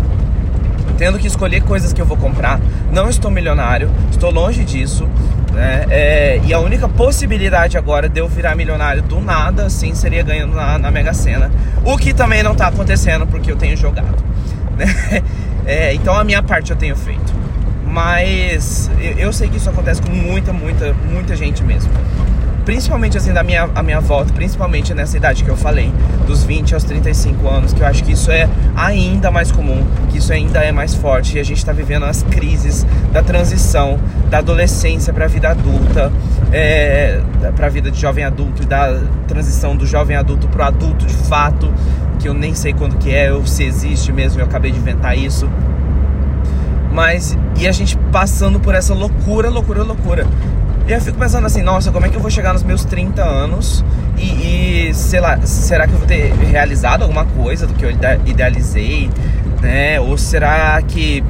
tendo 0.98 1.18
que 1.18 1.26
escolher 1.26 1.62
coisas 1.62 1.92
que 1.92 2.00
eu 2.00 2.06
vou 2.06 2.16
comprar. 2.16 2.60
Não 2.92 3.08
estou 3.08 3.30
milionário, 3.30 3.90
estou 4.10 4.30
longe 4.30 4.64
disso. 4.64 5.08
Né? 5.52 5.86
É, 5.88 6.40
e 6.44 6.52
a 6.52 6.58
única 6.58 6.88
possibilidade 6.88 7.78
agora 7.78 8.08
de 8.08 8.20
eu 8.20 8.28
virar 8.28 8.54
milionário 8.54 9.02
do 9.02 9.20
nada, 9.20 9.70
sim, 9.70 9.94
seria 9.94 10.22
ganhando 10.22 10.54
na, 10.54 10.78
na 10.78 10.90
Mega 10.90 11.14
Sena. 11.14 11.50
O 11.84 11.96
que 11.96 12.12
também 12.12 12.42
não 12.42 12.52
está 12.52 12.68
acontecendo 12.68 13.26
porque 13.26 13.50
eu 13.50 13.56
tenho 13.56 13.76
jogado. 13.76 14.16
Né? 14.76 15.22
É, 15.64 15.94
então 15.94 16.14
a 16.14 16.22
minha 16.22 16.42
parte 16.42 16.70
eu 16.70 16.76
tenho 16.76 16.94
feito. 16.94 17.32
Mas 17.86 18.90
eu 19.16 19.32
sei 19.32 19.48
que 19.48 19.56
isso 19.56 19.70
acontece 19.70 20.02
com 20.02 20.10
muita, 20.10 20.52
muita, 20.52 20.92
muita 20.92 21.34
gente 21.34 21.64
mesmo. 21.64 21.90
Principalmente 22.66 23.16
assim 23.16 23.32
da 23.32 23.44
minha, 23.44 23.70
a 23.75 23.82
minha 23.82 24.00
volta, 24.00 24.32
principalmente 24.32 24.92
nessa 24.92 25.16
idade 25.16 25.44
que 25.44 25.49
eu 25.49 25.56
falei, 25.56 25.90
dos 26.26 26.42
20 26.42 26.75
aos 26.75 26.82
35 26.82 27.49
anos, 27.49 27.73
que 27.73 27.80
eu 27.80 27.87
acho 27.87 28.02
que 28.02 28.12
isso 28.12 28.30
é 28.30 28.49
ainda 28.75 29.30
mais 29.30 29.52
comum, 29.52 29.87
que 30.11 30.18
isso 30.18 30.32
ainda 30.32 30.58
é 30.58 30.73
mais 30.73 30.92
forte 30.92 31.37
e 31.37 31.40
a 31.40 31.44
gente 31.44 31.58
está 31.58 31.73
vivendo 31.73 32.04
as 32.04 32.25
crises 32.25 32.85
da 33.12 33.23
transição 33.23 33.99
da 34.28 34.38
adolescência 34.38 35.12
para 35.12 35.26
a 35.26 35.28
vida 35.28 35.49
adulta, 35.49 36.12
é, 36.52 37.23
para 37.54 37.66
a 37.66 37.70
vida 37.70 37.88
de 37.88 38.00
jovem 38.00 38.25
adulto 38.25 38.64
e 38.64 38.66
da 38.66 39.00
transição 39.28 39.76
do 39.76 39.87
jovem 39.87 40.16
adulto 40.16 40.49
para 40.49 40.64
o 40.64 40.66
adulto 40.66 41.06
de 41.06 41.14
fato, 41.14 41.73
que 42.18 42.28
eu 42.28 42.35
nem 42.35 42.52
sei 42.56 42.73
quando 42.73 42.99
que 42.99 43.14
é, 43.14 43.32
ou 43.32 43.46
se 43.46 43.62
existe 43.62 44.12
mesmo, 44.12 44.40
eu 44.40 44.44
acabei 44.44 44.73
de 44.73 44.78
inventar 44.78 45.16
isso. 45.16 45.49
Mas 46.92 47.38
e 47.61 47.68
a 47.68 47.73
gente 47.73 47.96
passando 48.11 48.58
por 48.58 48.75
essa 48.75 48.92
loucura, 48.92 49.49
loucura, 49.49 49.85
loucura. 49.85 50.26
E 50.87 50.93
eu 50.93 51.00
fico 51.00 51.19
pensando 51.19 51.45
assim, 51.47 51.62
nossa, 51.62 51.90
como 51.90 52.07
é 52.07 52.09
que 52.09 52.14
eu 52.14 52.21
vou 52.21 52.31
chegar 52.31 52.52
nos 52.52 52.62
meus 52.62 52.85
30 52.85 53.21
anos 53.21 53.85
e, 54.16 54.90
e 54.90 54.95
sei 54.95 55.19
lá, 55.19 55.37
será 55.45 55.85
que 55.85 55.93
eu 55.93 55.99
vou 55.99 56.07
ter 56.07 56.33
realizado 56.33 57.02
alguma 57.02 57.25
coisa 57.25 57.66
do 57.66 57.75
que 57.75 57.85
eu 57.85 57.90
idealizei, 58.25 59.11
né? 59.61 59.99
Ou 59.99 60.16
será 60.16 60.81
que 60.83 61.25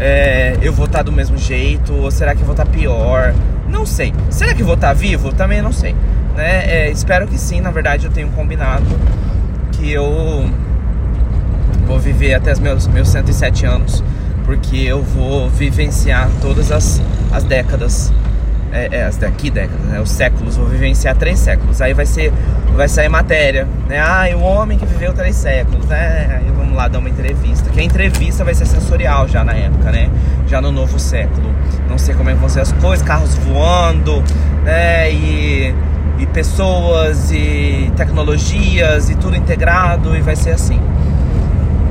é, 0.00 0.56
eu 0.62 0.72
vou 0.72 0.86
estar 0.86 1.02
do 1.02 1.12
mesmo 1.12 1.36
jeito? 1.36 1.92
Ou 1.92 2.10
será 2.10 2.34
que 2.34 2.40
eu 2.40 2.46
vou 2.46 2.54
estar 2.54 2.64
pior? 2.64 3.34
Não 3.68 3.84
sei. 3.84 4.14
Será 4.30 4.54
que 4.54 4.62
eu 4.62 4.66
vou 4.66 4.74
estar 4.74 4.94
vivo? 4.94 5.34
Também 5.34 5.60
não 5.60 5.72
sei. 5.72 5.94
Né? 6.34 6.64
É, 6.66 6.90
espero 6.90 7.26
que 7.26 7.36
sim, 7.36 7.60
na 7.60 7.70
verdade 7.70 8.06
eu 8.06 8.10
tenho 8.10 8.28
combinado 8.28 8.86
que 9.72 9.92
eu 9.92 10.48
vou 11.86 11.98
viver 11.98 12.32
até 12.32 12.52
os 12.52 12.58
meus, 12.58 12.86
meus 12.86 13.08
107 13.08 13.66
anos, 13.66 14.02
porque 14.46 14.78
eu 14.78 15.02
vou 15.02 15.50
vivenciar 15.50 16.30
todas 16.40 16.72
as, 16.72 17.02
as 17.30 17.44
décadas 17.44 18.10
é, 18.74 18.88
é, 18.90 19.10
daqui 19.20 19.50
décadas, 19.50 19.86
né, 19.86 20.00
os 20.00 20.10
séculos, 20.10 20.56
vou 20.56 20.66
vivenciar 20.66 21.14
três 21.16 21.38
séculos. 21.38 21.80
Aí 21.80 21.94
vai 21.94 22.04
ser, 22.04 22.32
vai 22.74 22.88
sair 22.88 23.08
matéria, 23.08 23.68
né? 23.88 24.00
Ah, 24.00 24.24
o 24.36 24.40
homem 24.40 24.76
que 24.76 24.84
viveu 24.84 25.12
três 25.12 25.36
séculos, 25.36 25.86
né? 25.86 26.40
Aí 26.40 26.50
vamos 26.50 26.74
lá 26.74 26.88
dar 26.88 26.98
uma 26.98 27.08
entrevista. 27.08 27.70
Que 27.70 27.80
a 27.80 27.84
entrevista 27.84 28.44
vai 28.44 28.52
ser 28.52 28.66
sensorial 28.66 29.28
já 29.28 29.44
na 29.44 29.52
época, 29.52 29.92
né? 29.92 30.10
Já 30.48 30.60
no 30.60 30.72
novo 30.72 30.98
século. 30.98 31.54
Não 31.88 31.96
sei 31.96 32.14
como 32.16 32.30
é 32.30 32.34
que 32.34 32.40
vão 32.40 32.48
ser 32.48 32.60
as 32.60 32.72
coisas, 32.72 33.06
carros 33.06 33.36
voando, 33.36 34.22
né? 34.64 35.12
E, 35.12 35.72
e 36.18 36.26
pessoas 36.26 37.30
e 37.30 37.92
tecnologias 37.96 39.08
e 39.08 39.14
tudo 39.14 39.36
integrado 39.36 40.16
e 40.16 40.20
vai 40.20 40.34
ser 40.34 40.50
assim. 40.50 40.80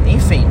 Enfim, 0.06 0.46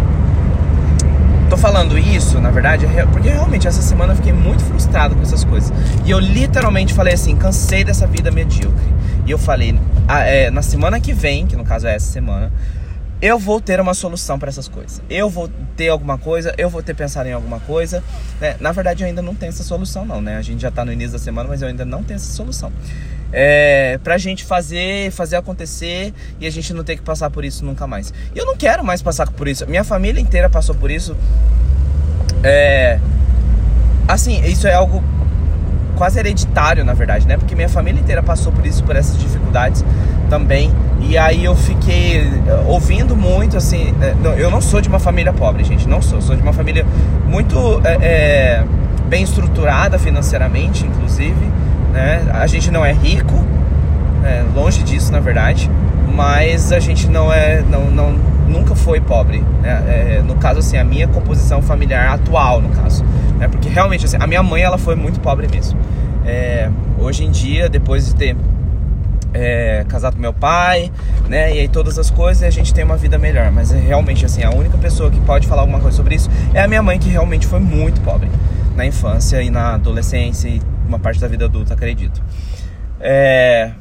tô 1.53 1.57
falando 1.59 1.99
isso, 1.99 2.41
na 2.41 2.51
verdade, 2.51 2.87
porque 3.13 3.29
realmente 3.29 3.69
essa 3.69 3.83
semana 3.83 4.15
eu 4.15 4.17
fiquei 4.17 4.33
muito 4.33 4.65
frustrado 4.65 5.15
com 5.15 5.21
essas 5.21 5.45
coisas. 5.45 5.71
E 6.03 6.11
eu 6.11 6.19
literalmente 6.19 6.95
falei 6.95 7.13
assim, 7.13 7.37
cansei 7.37 7.85
dessa 7.85 8.07
vida 8.07 8.31
medíocre. 8.31 8.87
E 9.27 9.31
eu 9.31 9.37
falei, 9.37 9.79
ah, 10.09 10.21
é, 10.21 10.51
na 10.51 10.63
semana 10.63 10.99
que 10.99 11.13
vem, 11.13 11.47
que 11.47 11.55
no 11.55 11.63
caso 11.63 11.87
é 11.87 11.95
essa 11.95 12.11
semana, 12.11 12.51
eu 13.21 13.39
vou 13.39 13.61
ter 13.61 13.79
uma 13.81 13.93
solução 13.93 14.39
para 14.39 14.49
essas 14.49 14.67
coisas. 14.67 15.03
Eu 15.11 15.29
vou 15.29 15.51
ter 15.77 15.91
alguma 15.91 16.17
coisa, 16.17 16.55
eu 16.57 16.71
vou 16.71 16.83
ter 16.83 16.95
pensado 16.95 17.29
em 17.29 17.33
alguma 17.33 17.61
coisa. 17.61 18.03
Né? 18.41 18.57
Na 18.59 18.73
verdade, 18.73 19.03
eu 19.03 19.07
ainda 19.07 19.21
não 19.21 19.35
tenho 19.35 19.51
essa 19.51 19.63
solução, 19.63 20.07
não, 20.07 20.23
né? 20.23 20.39
A 20.39 20.43
gente 20.43 20.63
já 20.63 20.71
tá 20.71 20.87
no 20.87 20.93
início 20.93 21.13
da 21.13 21.19
semana, 21.19 21.51
mas 21.51 21.61
eu 21.61 21.69
ainda 21.69 21.85
não 21.85 22.03
tenho 22.03 22.17
essa 22.17 22.33
solução. 22.33 22.73
É, 23.33 23.99
pra 24.05 24.19
gente 24.19 24.45
fazer, 24.45 25.11
fazer 25.11 25.37
acontecer 25.37 26.13
e 26.39 26.47
a 26.47 26.51
gente 26.51 26.73
não 26.75 26.85
ter 26.85 26.97
que 26.97 27.03
passar 27.03 27.31
por 27.31 27.45
isso 27.45 27.65
nunca 27.65 27.87
mais. 27.87 28.13
E 28.35 28.39
eu 28.39 28.45
não 28.45 28.57
quero 28.57 28.85
mais 28.85 29.01
passar 29.01 29.31
por 29.31 29.49
isso. 29.49 29.67
Minha 29.67 29.85
família 29.85 30.21
inteira 30.21 30.51
passou 30.51 30.75
por 30.75 30.91
isso. 30.91 31.17
É, 32.43 32.99
assim, 34.07 34.45
isso 34.45 34.67
é 34.67 34.75
algo 34.75 35.03
quase 35.97 36.19
hereditário, 36.19 36.85
na 36.85 36.95
verdade, 36.95 37.27
né? 37.27 37.37
Porque 37.37 37.55
minha 37.55 37.69
família 37.69 38.01
inteira 38.01 38.23
passou 38.23 38.53
por 38.53 38.67
isso, 38.67 38.83
por 38.83 38.97
essas 38.97 39.17
dificuldades 39.19 39.85
também. 40.29 40.73
E 41.01 41.19
aí 41.19 41.45
eu 41.45 41.55
fiquei 41.55 42.21
eh, 42.21 42.65
ouvindo 42.67 43.15
muito, 43.17 43.57
assim. 43.57 43.95
Eh, 44.01 44.15
eu 44.39 44.51
não 44.51 44.61
sou 44.61 44.81
de 44.81 44.89
uma 44.89 44.99
família 44.99 45.33
pobre, 45.33 45.63
gente, 45.65 45.89
não 45.89 46.01
sou. 46.01 46.21
Sou 46.21 46.35
de 46.35 46.43
uma 46.43 46.53
família 46.53 46.87
muito 47.27 47.81
é, 47.85 47.99
é, 48.01 48.65
bem 49.07 49.23
estruturada 49.23 49.99
financeiramente, 49.99 50.87
inclusive. 50.87 51.51
Né? 51.93 52.27
A 52.33 52.47
gente 52.47 52.71
não 52.71 52.85
é 52.85 52.93
rico, 52.93 53.35
é, 54.25 54.45
longe 54.55 54.83
disso, 54.83 55.13
na 55.13 55.21
verdade. 55.21 55.71
Mas 56.15 56.73
a 56.73 56.79
gente 56.79 57.09
não 57.09 57.33
é, 57.33 57.63
não, 57.63 57.91
não 57.91 58.13
nunca 58.49 58.75
foi 58.75 59.01
pobre. 59.01 59.43
Né? 59.63 60.19
É, 60.19 60.23
no 60.23 60.37
caso, 60.37 60.61
assim, 60.61 60.77
a 60.77 60.85
minha 60.85 61.09
composição 61.09 61.63
familiar 61.63 62.13
atual, 62.15 62.61
no 62.61 62.69
caso. 62.71 63.05
Né? 63.39 63.49
Porque 63.49 63.69
realmente, 63.69 64.05
assim, 64.05 64.17
a 64.19 64.27
minha 64.27 64.43
mãe, 64.43 64.63
ela 64.63 64.79
foi 64.79 64.95
muito 64.95 65.21
pobre 65.21 65.49
mesmo. 65.49 65.79
É, 66.25 66.71
hoje 66.99 67.25
em 67.25 67.31
dia, 67.31 67.69
depois 67.69 68.07
de 68.07 68.15
ter 68.15 68.37
é, 69.35 69.85
casado 69.89 70.15
com 70.15 70.21
meu 70.21 70.33
pai, 70.33 70.91
né? 71.29 71.55
E 71.55 71.61
aí 71.61 71.69
todas 71.69 71.99
as 71.99 72.11
coisas, 72.11 72.43
a 72.43 72.51
gente 72.51 72.73
tem 72.73 72.85
uma 72.85 72.97
vida 72.97 73.19
melhor. 73.19 73.51
Mas 73.51 73.73
é 73.73 73.79
realmente 73.79 74.25
assim, 74.25 74.43
a 74.43 74.51
única 74.51 74.77
pessoa 74.79 75.11
que 75.11 75.21
pode 75.21 75.47
falar 75.47 75.63
alguma 75.63 75.81
coisa 75.81 75.97
sobre 75.97 76.15
isso 76.15 76.31
é 76.55 76.61
a 76.61 76.69
minha 76.69 76.83
mãe, 76.83 76.99
que 76.99 77.09
realmente 77.09 77.47
foi 77.47 77.61
muito 77.61 78.01
pobre 78.03 78.29
na 78.77 78.87
infância 78.87 79.43
e 79.43 79.51
na 79.51 79.75
adolescência 79.75 80.49
e 80.49 80.61
uma 80.93 80.99
parte 80.99 81.21
da 81.21 81.29
vida 81.29 81.45
adulta, 81.47 81.75
acredito. 81.75 82.23
É, 83.01 83.73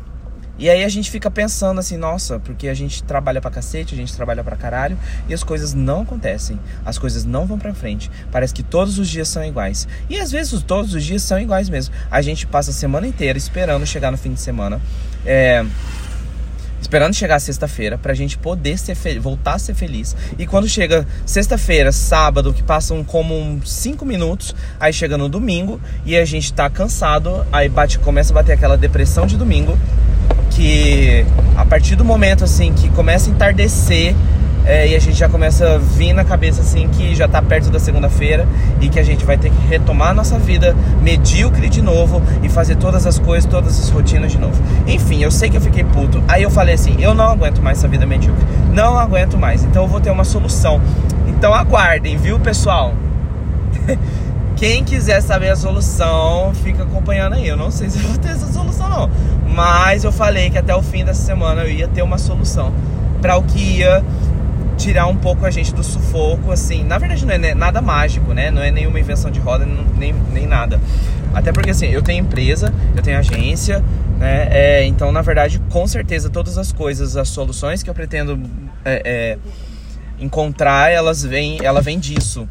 e 0.62 0.70
aí 0.70 0.84
a 0.84 0.90
gente 0.90 1.10
fica 1.10 1.32
pensando 1.32 1.80
assim, 1.80 1.98
nossa, 1.98 2.40
porque 2.40 2.68
a 2.68 2.74
gente 2.74 3.04
trabalha 3.04 3.42
pra 3.42 3.50
cacete, 3.50 3.96
a 3.96 3.98
gente 3.98 4.16
trabalha 4.16 4.44
pra 4.44 4.56
caralho 4.56 4.96
e 5.28 5.34
as 5.34 5.44
coisas 5.44 5.74
não 5.74 6.02
acontecem, 6.02 6.60
as 6.86 7.00
coisas 7.00 7.26
não 7.26 7.48
vão 7.48 7.58
pra 7.58 7.74
frente. 7.74 8.12
Parece 8.32 8.54
que 8.54 8.62
todos 8.62 9.00
os 9.00 9.10
dias 9.10 9.28
são 9.28 9.44
iguais. 9.44 9.88
E 10.08 10.20
às 10.20 10.32
vezes 10.32 10.62
todos 10.62 10.94
os 10.94 11.04
dias 11.04 11.24
são 11.24 11.40
iguais 11.40 11.68
mesmo. 11.68 11.96
A 12.12 12.22
gente 12.22 12.46
passa 12.46 12.70
a 12.70 12.74
semana 12.74 13.08
inteira 13.08 13.40
esperando 13.40 13.88
chegar 13.88 14.12
no 14.12 14.18
fim 14.18 14.34
de 14.34 14.40
semana. 14.40 14.80
É, 15.26 15.66
esperando 16.82 17.14
chegar 17.14 17.40
sexta-feira 17.40 17.98
pra 17.98 18.14
gente 18.14 18.38
poder 18.38 18.78
ser 18.78 18.96
voltar 19.20 19.54
a 19.54 19.60
ser 19.60 19.74
feliz. 19.74 20.16
E 20.38 20.46
quando 20.46 20.68
chega 20.68 21.08
sexta-feira, 21.26 21.92
sábado, 21.92 22.54
que 22.54 22.64
passam 22.64 23.04
como 23.04 23.62
5 23.64 24.06
minutos, 24.06 24.56
aí 24.80 24.92
chega 24.92 25.18
no 25.18 25.30
domingo 25.30 25.80
e 26.06 26.18
a 26.18 26.26
gente 26.26 26.52
tá 26.52 26.70
cansado, 26.70 27.46
aí 27.52 27.70
bate, 27.70 28.00
começa 28.00 28.34
a 28.34 28.36
bater 28.36 28.54
aquela 28.54 28.78
depressão 28.78 29.26
de 29.26 29.38
domingo 29.38 29.78
que 30.50 31.26
a 31.56 31.66
partir 31.66 31.96
do 31.96 32.04
momento 32.04 32.44
assim 32.44 32.74
que 32.74 32.90
começa 32.90 33.30
a 33.30 33.34
entardecer 33.34 34.14
é, 34.66 34.88
e 34.88 34.96
a 34.96 35.00
gente 35.00 35.18
já 35.18 35.28
começa 35.28 35.76
a 35.76 35.78
vir 35.78 36.14
na 36.14 36.24
cabeça 36.24 36.62
assim 36.62 36.88
que 36.90 37.16
já 37.16 37.28
tá 37.28 37.42
perto 37.42 37.70
da 37.70 37.80
segunda-feira 37.80 38.48
e 38.80 38.90
que 38.90 39.00
a 39.00 39.04
gente 39.04 39.26
vai 39.26 39.38
ter 39.38 39.50
que 39.50 39.68
retomar 39.68 40.10
a 40.10 40.14
nossa 40.14 40.38
vida 40.38 40.76
medíocre 41.02 41.68
de 41.68 41.82
novo 41.82 42.22
e 42.44 42.50
fazer 42.50 42.76
todas 42.76 43.08
as 43.08 43.18
coisas, 43.18 43.50
todas 43.50 43.80
as 43.80 43.90
rotinas 43.90 44.32
de 44.32 44.38
novo. 44.38 44.62
Enfim, 44.88 45.24
eu 45.24 45.32
sei 45.32 45.50
que 45.50 45.58
eu 45.58 45.62
fiquei 45.62 45.84
puto. 45.84 46.24
Aí 46.28 46.44
eu 46.44 46.52
falei 46.52 46.76
assim: 46.76 46.96
eu 47.00 47.14
não 47.14 47.26
aguento 47.26 47.62
mais 47.62 47.80
essa 47.80 47.88
vida 47.88 48.06
medíocre. 48.06 48.44
Não 48.72 48.98
aguento 48.98 49.38
mais. 49.38 49.64
Então 49.64 49.84
eu 49.84 49.88
vou 49.88 50.00
ter 50.00 50.12
uma 50.12 50.24
solução. 50.24 50.80
Então 51.28 51.54
aguardem, 51.54 52.18
viu, 52.18 52.40
pessoal? 52.40 52.94
Quem 54.56 54.84
quiser 54.84 55.22
saber 55.22 55.50
a 55.50 55.56
solução, 55.56 56.54
fica 56.54 56.84
acompanhando 56.84 57.34
aí. 57.34 57.48
Eu 57.48 57.58
não 57.58 57.72
sei 57.72 57.90
se 57.90 57.98
eu 57.98 58.08
vou 58.08 58.18
ter 58.20 58.30
essa 58.30 58.46
solução, 58.52 58.88
não. 58.88 59.10
Mas 59.48 60.04
eu 60.04 60.12
falei 60.12 60.52
que 60.52 60.58
até 60.58 60.76
o 60.76 60.84
fim 60.84 61.04
dessa 61.04 61.24
semana 61.24 61.64
eu 61.64 61.72
ia 61.72 61.88
ter 61.88 62.04
uma 62.04 62.20
solução 62.20 62.72
para 63.22 63.38
o 63.38 63.44
que 63.44 63.80
ia 63.80 64.04
tirar 64.82 65.08
um 65.08 65.16
pouco 65.16 65.46
a 65.46 65.52
gente 65.52 65.74
do 65.74 65.84
sufoco, 65.84 66.52
assim. 66.52 66.84
Na 66.84 66.98
verdade, 66.98 67.26
não 67.26 67.34
é 67.34 67.54
nada 67.54 67.82
mágico, 67.82 68.34
né? 68.34 68.50
Não 68.50 68.62
é 68.62 68.72
nenhuma 68.72 69.00
invenção 69.00 69.30
de 69.30 69.40
roda, 69.40 69.66
nem, 69.98 70.14
nem 70.34 70.48
nada. 70.48 70.80
Até 71.34 71.52
porque, 71.52 71.70
assim, 71.70 71.88
eu 71.88 72.02
tenho 72.02 72.22
empresa, 72.22 72.74
eu 72.96 73.02
tenho 73.02 73.18
agência, 73.18 73.84
né? 74.18 74.48
É, 74.50 74.86
então, 74.86 75.12
na 75.12 75.22
verdade, 75.22 75.62
com 75.70 75.88
certeza, 75.88 76.30
todas 76.30 76.58
as 76.58 76.72
coisas, 76.72 77.16
as 77.16 77.30
soluções 77.30 77.84
que 77.84 77.90
eu 77.90 77.94
pretendo 77.94 78.40
é, 78.84 79.02
é, 79.06 79.38
encontrar, 80.20 80.92
elas 80.92 81.24
vêm, 81.24 81.60
ela 81.64 81.82
vem 81.82 82.00
disso. 82.00 82.50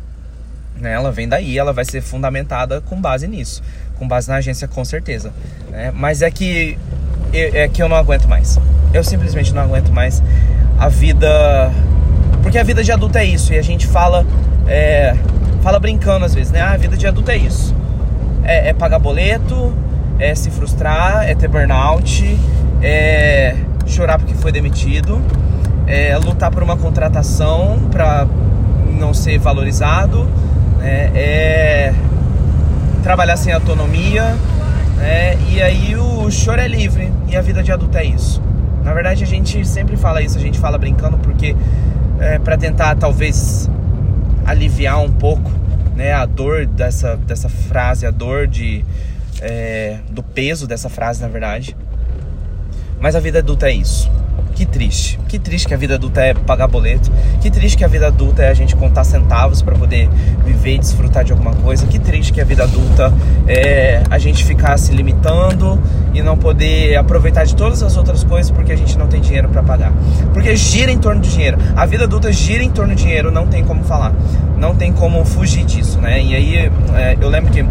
Né? 0.81 0.93
Ela 0.93 1.11
vem 1.11 1.29
daí, 1.29 1.59
ela 1.59 1.73
vai 1.73 1.85
ser 1.85 2.01
fundamentada 2.01 2.81
com 2.81 2.99
base 3.01 3.27
nisso, 3.27 3.63
com 3.99 4.07
base 4.07 4.29
na 4.29 4.37
agência 4.37 4.67
com 4.67 4.85
certeza. 4.85 5.33
Né? 5.69 5.93
Mas 5.95 6.23
é 6.23 6.31
que 6.31 6.79
é 7.33 7.69
que 7.69 7.83
eu 7.83 7.89
não 7.89 7.97
aguento 7.97 8.27
mais. 8.27 8.59
Eu 8.93 9.05
simplesmente 9.05 9.53
não 9.53 9.63
aguento 9.63 9.93
mais 9.93 10.23
a 10.79 10.89
vida, 10.89 11.71
porque 12.43 12.59
a 12.59 12.63
vida 12.63 12.83
de 12.83 12.93
adulto 12.93 13.19
é 13.19 13.25
isso 13.25 13.53
e 13.53 13.59
a 13.59 13.63
gente 13.63 13.87
fala 13.87 14.25
é, 14.67 15.15
fala 15.63 15.79
brincando 15.79 16.25
às 16.25 16.35
vezes, 16.35 16.53
né? 16.53 16.61
Ah, 16.61 16.73
a 16.73 16.77
vida 16.77 16.97
de 16.97 17.07
adulto 17.07 17.31
é 17.31 17.37
isso. 17.37 17.75
É, 18.45 18.71
é 18.71 18.73
pagar 18.73 18.99
boleto, 18.99 19.73
é 20.19 20.35
se 20.35 20.51
frustrar, 20.51 21.29
é 21.29 21.35
ter 21.35 21.49
burnout, 21.49 22.39
é 22.83 23.57
chorar 23.87 24.19
porque 24.19 24.35
foi 24.35 24.53
demitido, 24.53 25.21
é 25.87 26.17
lutar 26.17 26.51
por 26.51 26.63
uma 26.63 26.77
contratação 26.77 27.89
para 27.91 28.27
não 28.99 29.13
ser 29.13 29.39
valorizado 29.39 30.29
né? 30.81 31.11
é 31.15 31.95
trabalhar 33.03 33.37
sem 33.37 33.53
autonomia, 33.53 34.37
né? 34.97 35.37
e 35.49 35.63
aí 35.63 35.95
o 35.97 36.31
choro 36.31 36.61
é 36.61 36.69
livre 36.69 37.13
e 37.29 37.37
a 37.37 37.41
vida 37.41 37.63
de 37.63 37.71
adulto 37.71 37.97
é 37.97 38.05
isso. 38.05 38.43
Na 38.83 38.93
verdade 38.95 39.23
a 39.23 39.27
gente 39.27 39.65
sempre 39.67 39.97
fala 39.97 40.23
isso, 40.23 40.37
a 40.37 40.41
gente 40.41 40.59
fala 40.59 40.77
brincando 40.79 41.19
porque 41.19 41.55
é, 42.21 42.39
para 42.39 42.57
tentar 42.57 42.95
talvez 42.97 43.69
aliviar 44.47 45.01
um 45.01 45.11
pouco 45.11 45.51
né, 45.97 46.13
a 46.13 46.27
dor 46.27 46.67
dessa, 46.67 47.17
dessa 47.17 47.49
frase, 47.49 48.07
a 48.07 48.11
dor 48.11 48.47
de, 48.47 48.85
é, 49.41 49.99
do 50.11 50.23
peso 50.23 50.67
dessa 50.67 50.89
frase, 50.89 51.21
na 51.23 51.29
verdade. 51.29 51.77
Mas 53.01 53.17
a 53.17 53.21
vida 53.21 53.39
adulta 53.39 53.69
é 53.69 53.73
isso. 53.73 54.11
Que 54.55 54.67
triste. 54.67 55.19
Que 55.27 55.39
triste 55.39 55.67
que 55.67 55.73
a 55.73 55.77
vida 55.77 55.95
adulta 55.95 56.21
é 56.21 56.35
pagar 56.35 56.69
boleto. 56.69 57.11
Que 57.41 57.51
triste 57.51 57.79
que 57.79 57.85
a 57.85 57.89
vida 57.89 58.09
adulta 58.09 58.43
é 58.43 58.51
a 58.51 58.55
gente 58.55 58.77
contar 58.77 59.05
centavos 59.05 59.63
para 59.63 59.75
poder 59.75 60.07
viver 60.45 60.75
e 60.75 60.79
desfrutar 60.79 61.25
de 61.25 61.33
alguma 61.33 61.55
coisa. 61.55 61.87
Que 61.87 61.99
triste 61.99 62.31
que 62.31 62.43
a 62.43 62.45
vida 62.45 62.65
adulta 62.65 63.11
é 63.49 64.03
a 64.11 64.19
gente 64.19 64.45
ficar 64.45 64.77
se 64.77 64.93
limitando 64.93 65.81
e 66.13 66.21
não 66.21 66.37
poder 66.37 66.97
aproveitar 66.97 67.45
de 67.45 67.57
todas 67.57 67.83
as 67.83 67.97
outras 67.97 68.23
coisas 68.23 68.51
porque 68.51 68.73
a 68.73 68.77
gente 68.77 68.99
não 68.99 69.07
tem 69.07 69.23
dinheiro 69.23 69.49
para 69.49 69.63
pagar. 69.63 69.93
Porque 70.35 70.55
gira 70.55 70.91
em 70.91 70.99
torno 70.99 71.23
do 71.23 71.29
dinheiro. 71.29 71.57
A 71.75 71.87
vida 71.87 72.05
adulta 72.05 72.31
gira 72.31 72.63
em 72.63 72.71
torno 72.71 72.95
do 72.95 72.99
dinheiro, 72.99 73.31
não 73.31 73.47
tem 73.47 73.65
como 73.65 73.83
falar. 73.85 74.13
Não 74.59 74.75
tem 74.75 74.93
como 74.93 75.25
fugir 75.25 75.65
disso, 75.65 75.99
né? 76.01 76.23
E 76.23 76.35
aí 76.35 76.57
é, 76.95 77.17
eu 77.19 77.31
lembro 77.31 77.51
que 77.51 77.65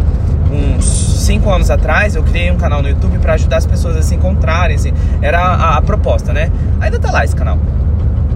uns 0.52 0.84
cinco 1.24 1.50
anos 1.50 1.70
atrás, 1.70 2.14
eu 2.14 2.22
criei 2.22 2.50
um 2.50 2.56
canal 2.56 2.82
no 2.82 2.88
YouTube 2.88 3.18
para 3.18 3.34
ajudar 3.34 3.58
as 3.58 3.66
pessoas 3.66 3.96
a 3.96 4.02
se 4.02 4.14
encontrarem. 4.14 4.76
Assim. 4.76 4.92
Era 5.22 5.40
a, 5.40 5.76
a, 5.78 5.82
proposta, 5.82 6.32
né? 6.32 6.50
Ainda 6.80 6.98
tá 6.98 7.10
lá 7.10 7.24
esse 7.24 7.36
canal. 7.36 7.58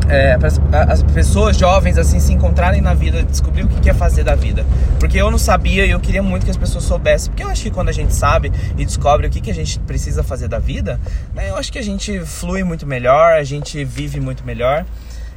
É, 0.06 0.36
para 0.36 0.48
as 0.92 1.02
pessoas 1.02 1.56
jovens 1.56 1.96
assim 1.96 2.20
se 2.20 2.30
encontrarem 2.30 2.82
na 2.82 2.92
vida, 2.92 3.22
descobrir 3.22 3.62
o 3.62 3.68
que 3.68 3.80
quer 3.80 3.94
fazer 3.94 4.22
da 4.22 4.34
vida. 4.34 4.64
Porque 5.00 5.16
eu 5.16 5.30
não 5.30 5.38
sabia 5.38 5.86
e 5.86 5.90
eu 5.90 5.98
queria 5.98 6.22
muito 6.22 6.44
que 6.44 6.50
as 6.50 6.56
pessoas 6.56 6.84
soubessem. 6.84 7.30
Porque 7.30 7.42
eu 7.42 7.48
acho 7.48 7.62
que 7.62 7.70
quando 7.70 7.88
a 7.88 7.92
gente 7.92 8.14
sabe 8.14 8.52
e 8.76 8.84
descobre 8.84 9.26
o 9.26 9.30
que, 9.30 9.40
que 9.40 9.50
a 9.50 9.54
gente 9.54 9.78
precisa 9.80 10.22
fazer 10.22 10.46
da 10.46 10.58
vida, 10.58 11.00
né, 11.34 11.48
eu 11.48 11.56
acho 11.56 11.72
que 11.72 11.78
a 11.78 11.82
gente 11.82 12.20
flui 12.20 12.62
muito 12.62 12.86
melhor, 12.86 13.32
a 13.32 13.44
gente 13.44 13.82
vive 13.82 14.20
muito 14.20 14.44
melhor 14.44 14.84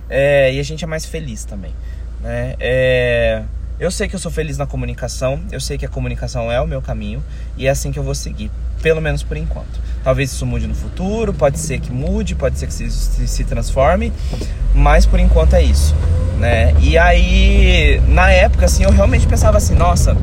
é, 0.09 0.53
e 0.53 0.59
a 0.59 0.63
gente 0.63 0.83
é 0.83 0.87
mais 0.87 1.05
feliz 1.05 1.45
também. 1.45 1.71
Né? 2.21 2.55
É, 2.59 3.43
eu 3.79 3.91
sei 3.91 4.07
que 4.07 4.15
eu 4.15 4.19
sou 4.19 4.31
feliz 4.31 4.57
na 4.57 4.65
comunicação, 4.65 5.39
eu 5.51 5.61
sei 5.61 5.77
que 5.77 5.85
a 5.85 5.89
comunicação 5.89 6.51
é 6.51 6.59
o 6.59 6.67
meu 6.67 6.81
caminho 6.81 7.23
e 7.55 7.67
é 7.67 7.69
assim 7.69 7.91
que 7.91 7.99
eu 7.99 8.03
vou 8.03 8.15
seguir, 8.15 8.49
pelo 8.81 8.99
menos 8.99 9.21
por 9.21 9.37
enquanto. 9.37 9.79
Talvez 10.03 10.31
isso 10.31 10.45
mude 10.45 10.65
no 10.65 10.73
futuro, 10.73 11.33
pode 11.33 11.59
ser 11.59 11.79
que 11.79 11.91
mude, 11.91 12.33
pode 12.33 12.57
ser 12.57 12.67
que 12.67 12.73
se, 12.73 12.89
se, 12.89 13.27
se 13.27 13.43
transforme, 13.43 14.11
mas 14.73 15.05
por 15.05 15.19
enquanto 15.19 15.53
é 15.53 15.61
isso, 15.61 15.95
né? 16.39 16.73
E 16.81 16.97
aí, 16.97 18.01
na 18.07 18.31
época, 18.31 18.65
assim, 18.65 18.83
eu 18.83 18.89
realmente 18.89 19.27
pensava 19.27 19.57
assim, 19.57 19.75
nossa, 19.75 20.17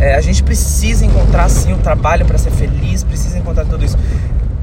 é, 0.00 0.14
a 0.14 0.20
gente 0.20 0.42
precisa 0.42 1.04
encontrar, 1.04 1.44
assim, 1.44 1.72
o 1.72 1.78
trabalho 1.78 2.24
para 2.24 2.38
ser 2.38 2.50
feliz, 2.50 3.02
precisa 3.02 3.38
encontrar 3.38 3.66
tudo 3.66 3.84
isso. 3.84 3.98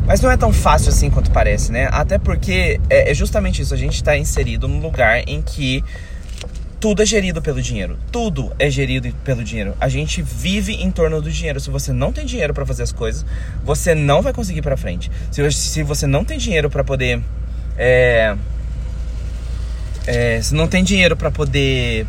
Mas 0.06 0.20
não 0.22 0.30
é 0.30 0.38
tão 0.38 0.52
fácil 0.52 0.90
assim 0.90 1.10
quanto 1.10 1.32
parece, 1.32 1.72
né? 1.72 1.88
Até 1.92 2.18
porque 2.18 2.80
é, 2.90 3.12
é 3.12 3.14
justamente 3.14 3.62
isso, 3.62 3.74
a 3.74 3.78
gente 3.78 3.96
está 3.96 4.18
inserido 4.18 4.68
num 4.68 4.80
lugar 4.80 5.22
em 5.28 5.42
que 5.42 5.84
tudo 6.84 7.02
é 7.02 7.06
gerido 7.06 7.42
pelo 7.42 7.62
dinheiro. 7.62 7.98
Tudo 8.12 8.52
é 8.60 8.70
gerido 8.70 9.10
pelo 9.24 9.42
dinheiro. 9.42 9.74
A 9.80 9.88
gente 9.88 10.22
vive 10.22 10.74
em 10.74 10.92
torno 10.92 11.22
do 11.22 11.32
dinheiro. 11.32 11.58
Se 11.58 11.70
você 11.70 11.94
não 11.94 12.12
tem 12.12 12.26
dinheiro 12.26 12.54
para 12.54 12.66
fazer 12.66 12.84
as 12.84 12.92
coisas, 12.92 13.26
você 13.64 13.96
não 13.96 14.22
vai 14.22 14.34
conseguir 14.34 14.62
para 14.62 14.76
frente. 14.76 15.10
Se, 15.32 15.82
você 15.82 16.06
não 16.06 16.26
tem 16.26 16.38
dinheiro 16.38 16.70
para 16.70 16.84
poder, 16.84 17.22
é, 17.78 18.36
é, 20.06 20.42
se 20.42 20.54
não 20.54 20.68
tem 20.68 20.84
dinheiro 20.84 21.16
para 21.16 21.32
poder, 21.32 22.06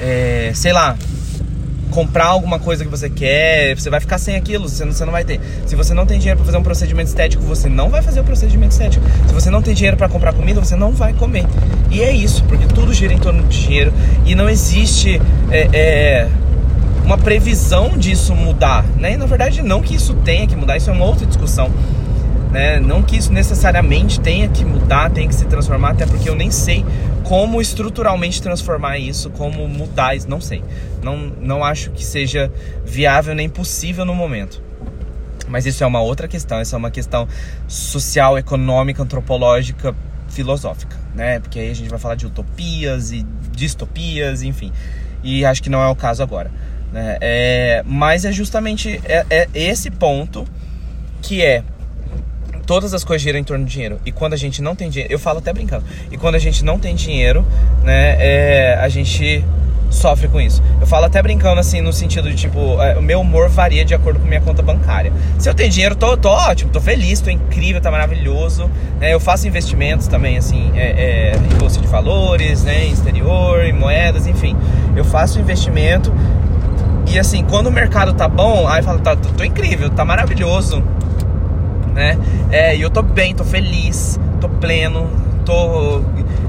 é, 0.00 0.52
sei 0.54 0.72
lá, 0.72 0.96
comprar 1.90 2.26
alguma 2.26 2.58
coisa 2.58 2.84
que 2.84 2.90
você 2.90 3.08
quer, 3.08 3.78
você 3.78 3.90
vai 3.90 4.00
ficar 4.00 4.18
sem 4.18 4.36
aquilo, 4.36 4.68
você 4.68 4.84
não, 4.84 4.92
você 4.92 5.04
não 5.04 5.12
vai 5.12 5.24
ter. 5.24 5.40
Se 5.66 5.74
você 5.74 5.94
não 5.94 6.06
tem 6.06 6.18
dinheiro 6.18 6.38
para 6.38 6.46
fazer 6.46 6.58
um 6.58 6.62
procedimento 6.62 7.08
estético, 7.08 7.42
você 7.42 7.68
não 7.68 7.88
vai 7.88 8.02
fazer 8.02 8.20
o 8.20 8.24
procedimento 8.24 8.72
estético. 8.72 9.04
Se 9.26 9.34
você 9.34 9.50
não 9.50 9.62
tem 9.62 9.74
dinheiro 9.74 9.96
para 9.96 10.08
comprar 10.08 10.32
comida, 10.32 10.62
você 10.62 10.76
não 10.76 10.92
vai 10.92 11.12
comer. 11.12 11.46
E 11.90 12.00
é 12.02 12.12
isso, 12.12 12.44
porque 12.44 12.66
tudo 12.66 12.92
gira 12.92 13.12
em 13.12 13.18
torno 13.18 13.42
de 13.44 13.62
dinheiro 13.62 13.92
e 14.24 14.34
não 14.34 14.48
existe 14.48 15.20
é, 15.50 15.68
é, 15.72 16.28
uma 17.04 17.16
previsão 17.16 17.96
disso 17.96 18.34
mudar, 18.34 18.84
né? 18.98 19.14
E, 19.14 19.16
na 19.16 19.26
verdade, 19.26 19.62
não 19.62 19.80
que 19.80 19.94
isso 19.94 20.14
tenha 20.24 20.46
que 20.46 20.54
mudar, 20.54 20.76
isso 20.76 20.90
é 20.90 20.92
uma 20.92 21.06
outra 21.06 21.26
discussão. 21.26 21.70
Né? 22.50 22.80
Não 22.80 23.02
que 23.02 23.16
isso 23.16 23.32
necessariamente 23.32 24.20
tenha 24.20 24.48
que 24.48 24.64
mudar, 24.64 25.10
tenha 25.10 25.28
que 25.28 25.34
se 25.34 25.44
transformar, 25.44 25.90
até 25.90 26.06
porque 26.06 26.28
eu 26.28 26.34
nem 26.34 26.50
sei 26.50 26.84
como 27.28 27.60
estruturalmente 27.60 28.40
transformar 28.40 28.98
isso, 28.98 29.28
como 29.28 29.68
mudar 29.68 30.16
isso, 30.16 30.28
não 30.30 30.40
sei. 30.40 30.64
Não, 31.02 31.18
não 31.18 31.62
acho 31.62 31.90
que 31.90 32.02
seja 32.02 32.50
viável 32.86 33.34
nem 33.34 33.50
possível 33.50 34.06
no 34.06 34.14
momento. 34.14 34.62
Mas 35.46 35.66
isso 35.66 35.84
é 35.84 35.86
uma 35.86 36.00
outra 36.00 36.26
questão, 36.26 36.60
isso 36.62 36.74
é 36.74 36.78
uma 36.78 36.90
questão 36.90 37.28
social, 37.66 38.38
econômica, 38.38 39.02
antropológica, 39.02 39.94
filosófica, 40.30 40.96
né? 41.14 41.38
Porque 41.38 41.58
aí 41.58 41.70
a 41.70 41.74
gente 41.74 41.90
vai 41.90 41.98
falar 41.98 42.14
de 42.14 42.26
utopias 42.26 43.12
e 43.12 43.26
distopias, 43.52 44.42
enfim. 44.42 44.72
E 45.22 45.44
acho 45.44 45.62
que 45.62 45.68
não 45.68 45.82
é 45.82 45.88
o 45.88 45.94
caso 45.94 46.22
agora. 46.22 46.50
Né? 46.90 47.18
É, 47.20 47.82
mas 47.84 48.24
é 48.24 48.32
justamente 48.32 49.02
é, 49.04 49.26
é 49.28 49.48
esse 49.52 49.90
ponto 49.90 50.46
que 51.20 51.42
é 51.42 51.62
todas 52.68 52.92
as 52.92 53.02
coisas 53.02 53.22
giram 53.22 53.38
em 53.38 53.44
torno 53.44 53.64
do 53.64 53.70
dinheiro. 53.70 53.98
E 54.04 54.12
quando 54.12 54.34
a 54.34 54.36
gente 54.36 54.60
não 54.60 54.76
tem 54.76 54.90
dinheiro, 54.90 55.10
eu 55.10 55.18
falo 55.18 55.38
até 55.38 55.54
brincando, 55.54 55.84
e 56.12 56.18
quando 56.18 56.34
a 56.34 56.38
gente 56.38 56.62
não 56.62 56.78
tem 56.78 56.94
dinheiro, 56.94 57.44
né, 57.82 58.16
é, 58.20 58.78
a 58.78 58.88
gente 58.90 59.42
sofre 59.90 60.28
com 60.28 60.38
isso. 60.38 60.62
Eu 60.78 60.86
falo 60.86 61.06
até 61.06 61.22
brincando 61.22 61.58
assim, 61.58 61.80
no 61.80 61.94
sentido 61.94 62.28
de 62.28 62.36
tipo, 62.36 62.78
é, 62.82 62.98
o 62.98 63.00
meu 63.00 63.22
humor 63.22 63.48
varia 63.48 63.86
de 63.86 63.94
acordo 63.94 64.20
com 64.20 64.26
minha 64.26 64.42
conta 64.42 64.60
bancária. 64.60 65.10
Se 65.38 65.48
eu 65.48 65.54
tenho 65.54 65.70
dinheiro, 65.70 65.96
tô, 65.96 66.14
tô 66.14 66.28
ótimo, 66.28 66.70
tô 66.70 66.78
feliz, 66.78 67.22
tô 67.22 67.30
incrível, 67.30 67.80
tá 67.80 67.90
maravilhoso. 67.90 68.70
Né? 69.00 69.14
Eu 69.14 69.18
faço 69.18 69.48
investimentos 69.48 70.06
também, 70.06 70.36
assim, 70.36 70.70
é, 70.74 71.32
é, 71.32 71.36
em 71.36 71.56
bolsa 71.56 71.80
de 71.80 71.86
valores, 71.86 72.64
né, 72.64 72.84
em 72.84 72.92
exterior, 72.92 73.64
em 73.64 73.72
moedas, 73.72 74.26
enfim. 74.26 74.54
Eu 74.94 75.06
faço 75.06 75.40
investimento. 75.40 76.12
E 77.10 77.18
assim, 77.18 77.42
quando 77.44 77.68
o 77.68 77.72
mercado 77.72 78.12
tá 78.12 78.28
bom, 78.28 78.68
aí 78.68 78.80
eu 78.80 78.84
falo, 78.84 78.98
tá, 78.98 79.16
tô, 79.16 79.30
tô 79.30 79.42
incrível, 79.42 79.88
tá 79.88 80.04
maravilhoso 80.04 80.84
né? 81.98 82.16
É, 82.52 82.76
e 82.76 82.80
eu 82.80 82.88
tô 82.88 83.02
bem, 83.02 83.34
tô 83.34 83.42
feliz, 83.42 84.20
tô 84.40 84.48
pleno, 84.48 85.10
tô 85.44 86.00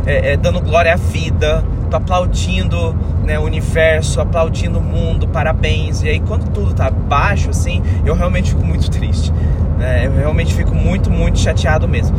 é, 0.06 0.34
é, 0.34 0.38
dando 0.38 0.62
glória 0.62 0.94
à 0.94 0.96
vida, 0.96 1.64
tô 1.90 1.98
aplaudindo 1.98 2.96
né, 3.24 3.40
o 3.40 3.44
universo, 3.44 4.22
aplaudindo 4.22 4.78
o 4.78 4.82
mundo, 4.82 5.28
parabéns. 5.28 6.04
E 6.04 6.10
aí 6.10 6.20
quando 6.20 6.48
tudo 6.52 6.72
tá 6.76 6.92
baixo, 6.92 7.50
assim, 7.50 7.82
eu 8.06 8.14
realmente 8.14 8.52
fico 8.52 8.64
muito 8.64 8.90
triste. 8.92 9.34
Né? 9.80 10.06
Eu 10.06 10.16
realmente 10.16 10.54
fico 10.54 10.76
muito, 10.76 11.10
muito 11.10 11.40
chateado 11.40 11.88
mesmo. 11.88 12.16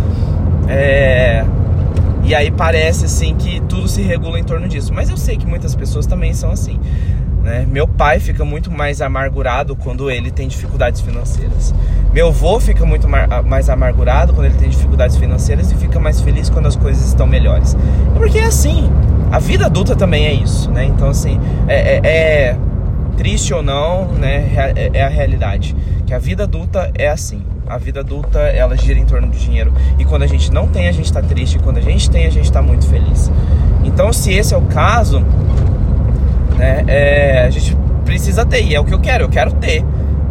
É... 0.68 1.44
E 2.24 2.34
aí 2.34 2.50
parece 2.50 3.04
assim 3.04 3.34
que 3.36 3.60
tudo 3.60 3.88
se 3.88 4.02
regula 4.02 4.40
em 4.40 4.44
torno 4.44 4.66
disso. 4.66 4.92
Mas 4.92 5.08
eu 5.08 5.16
sei 5.16 5.36
que 5.36 5.46
muitas 5.46 5.74
pessoas 5.74 6.04
também 6.04 6.34
são 6.34 6.50
assim. 6.50 6.78
Né? 7.42 7.66
Meu 7.70 7.88
pai 7.88 8.20
fica 8.20 8.44
muito 8.44 8.70
mais 8.70 9.00
amargurado 9.00 9.74
quando 9.74 10.10
ele 10.10 10.30
tem 10.30 10.46
dificuldades 10.46 11.00
financeiras. 11.00 11.74
Meu 12.12 12.28
avô 12.28 12.60
fica 12.60 12.84
muito 12.84 13.08
mais 13.08 13.70
amargurado 13.70 14.32
quando 14.34 14.46
ele 14.46 14.56
tem 14.56 14.68
dificuldades 14.68 15.16
financeiras 15.16 15.70
e 15.70 15.74
fica 15.76 15.98
mais 15.98 16.20
feliz 16.20 16.50
quando 16.50 16.66
as 16.66 16.76
coisas 16.76 17.06
estão 17.06 17.26
melhores. 17.26 17.76
Porque 18.16 18.38
é 18.38 18.44
assim, 18.44 18.90
a 19.30 19.38
vida 19.38 19.66
adulta 19.66 19.94
também 19.96 20.26
é 20.26 20.32
isso, 20.32 20.70
né? 20.70 20.84
Então 20.84 21.08
assim, 21.08 21.40
é, 21.66 21.96
é, 21.96 22.00
é 22.04 22.56
triste 23.16 23.54
ou 23.54 23.62
não, 23.62 24.06
né? 24.06 24.50
É, 24.74 24.90
é 24.94 25.02
a 25.02 25.08
realidade. 25.08 25.76
Que 26.06 26.14
a 26.14 26.18
vida 26.18 26.44
adulta 26.44 26.90
é 26.94 27.08
assim. 27.08 27.42
A 27.68 27.78
vida 27.78 28.00
adulta, 28.00 28.40
ela 28.40 28.76
gira 28.76 28.98
em 28.98 29.04
torno 29.04 29.28
do 29.28 29.36
dinheiro. 29.36 29.72
E 29.98 30.04
quando 30.04 30.24
a 30.24 30.26
gente 30.26 30.50
não 30.50 30.66
tem, 30.66 30.88
a 30.88 30.92
gente 30.92 31.04
está 31.04 31.22
triste. 31.22 31.56
E 31.56 31.60
quando 31.60 31.76
a 31.76 31.80
gente 31.80 32.10
tem, 32.10 32.26
a 32.26 32.30
gente 32.30 32.46
está 32.46 32.60
muito 32.60 32.84
feliz. 32.88 33.30
Então, 33.84 34.12
se 34.12 34.32
esse 34.32 34.52
é 34.52 34.56
o 34.56 34.62
caso, 34.62 35.24
né? 36.60 36.84
É, 36.86 37.42
a 37.46 37.50
gente 37.50 37.74
precisa 38.04 38.44
ter, 38.44 38.62
e 38.62 38.74
é 38.74 38.78
o 38.78 38.84
que 38.84 38.92
eu 38.92 39.00
quero, 39.00 39.24
eu 39.24 39.28
quero 39.30 39.52
ter. 39.52 39.82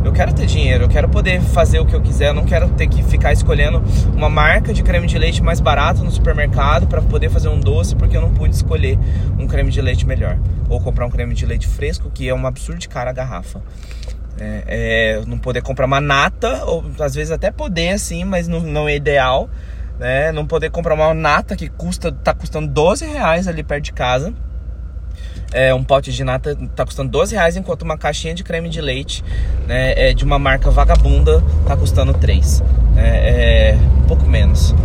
Eu 0.02 0.14
quero 0.14 0.34
ter 0.34 0.46
dinheiro, 0.46 0.86
eu 0.86 0.88
quero 0.88 1.10
poder 1.10 1.42
fazer 1.42 1.80
o 1.80 1.86
que 1.86 1.94
eu 1.94 2.02
quiser, 2.02 2.30
eu 2.30 2.34
não 2.34 2.46
quero 2.46 2.70
ter 2.70 2.88
que 2.88 3.04
ficar 3.04 3.34
escolhendo 3.34 3.84
uma 4.16 4.30
marca 4.30 4.74
de 4.74 4.82
creme 4.82 5.06
de 5.08 5.18
leite 5.18 5.44
mais 5.44 5.60
barato 5.60 6.06
no 6.06 6.10
supermercado 6.10 6.88
para 6.88 7.02
poder 7.02 7.30
fazer 7.30 7.50
um 7.50 7.60
doce 7.60 7.98
porque 7.98 8.16
eu 8.16 8.22
não 8.22 8.34
pude 8.34 8.56
escolher 8.56 8.98
um 9.38 9.46
creme 9.46 9.70
de 9.70 9.82
leite 9.82 10.06
melhor. 10.06 10.40
Ou 10.70 10.80
comprar 10.80 11.06
um 11.06 11.10
creme 11.10 11.34
de 11.34 11.46
leite 11.46 11.68
fresco, 11.68 12.10
que 12.10 12.30
é 12.30 12.34
um 12.34 12.48
absurdo 12.48 12.80
de 12.80 12.88
cara 12.88 13.10
a 13.10 13.14
garrafa. 13.14 13.62
É, 14.40 14.64
é, 15.20 15.22
não 15.28 15.38
poder 15.38 15.62
comprar 15.62 15.86
uma 15.86 16.00
nata, 16.00 16.64
ou 16.64 16.86
às 17.00 17.14
vezes 17.14 17.32
até 17.32 17.52
poder 17.52 17.90
assim, 17.90 18.24
mas 18.24 18.48
não, 18.48 18.62
não 18.62 18.88
é 18.88 18.96
ideal. 18.96 19.50
Né? 20.00 20.32
Não 20.32 20.48
poder 20.48 20.70
comprar 20.70 20.94
uma 20.94 21.14
nata 21.14 21.58
que 21.58 21.68
custa, 21.68 22.10
tá 22.10 22.34
custando 22.34 22.68
12 22.68 23.06
reais 23.06 23.50
ali 23.50 23.64
perto 23.64 23.84
de 23.84 23.94
casa 23.94 24.34
é, 25.52 25.74
um 25.74 25.84
pote 25.84 26.12
de 26.12 26.24
nata 26.24 26.58
tá 26.76 26.86
custando 26.86 27.10
12 27.10 27.36
reais, 27.36 27.58
enquanto 27.58 27.82
uma 27.82 27.98
caixinha 27.98 28.34
de 28.34 28.44
creme 28.44 28.70
de 28.70 28.82
leite 28.82 29.24
né, 29.68 29.94
é, 29.96 30.14
de 30.14 30.24
uma 30.24 30.38
marca 30.38 30.70
vagabunda 30.70 31.44
tá 31.66 31.76
custando 31.76 32.14
3. 32.14 32.64
É, 32.96 33.72
é 33.72 33.78
um 34.04 34.08
pouco 34.08 34.26
menos. 34.28 34.76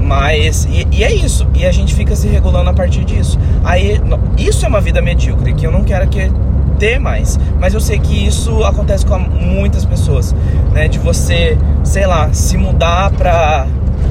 Mas, 0.00 0.64
e, 0.64 0.86
e, 0.90 1.04
é 1.04 1.12
isso. 1.12 1.46
E 1.54 1.64
a 1.64 1.72
gente 1.72 1.94
fica 1.94 2.16
se 2.16 2.26
regulando 2.26 2.70
a 2.70 2.72
partir 2.72 3.04
disso. 3.04 3.38
Aí, 3.62 4.00
isso 4.36 4.64
é 4.64 4.68
uma 4.68 4.80
vida 4.80 5.00
medíocre, 5.00 5.52
que 5.54 5.66
eu 5.66 5.70
não 5.70 5.84
quero 5.84 6.08
que 6.08 6.30
ter 6.78 6.98
mais. 6.98 7.38
Mas 7.60 7.74
eu 7.74 7.80
sei 7.80 7.98
que 7.98 8.26
isso 8.26 8.64
acontece 8.64 9.06
com 9.06 9.18
muitas 9.18 9.84
pessoas, 9.84 10.34
né? 10.72 10.88
De 10.88 10.98
você, 10.98 11.56
sei 11.84 12.06
lá, 12.06 12.32
se 12.32 12.56
mudar 12.56 13.12
pra, 13.12 13.66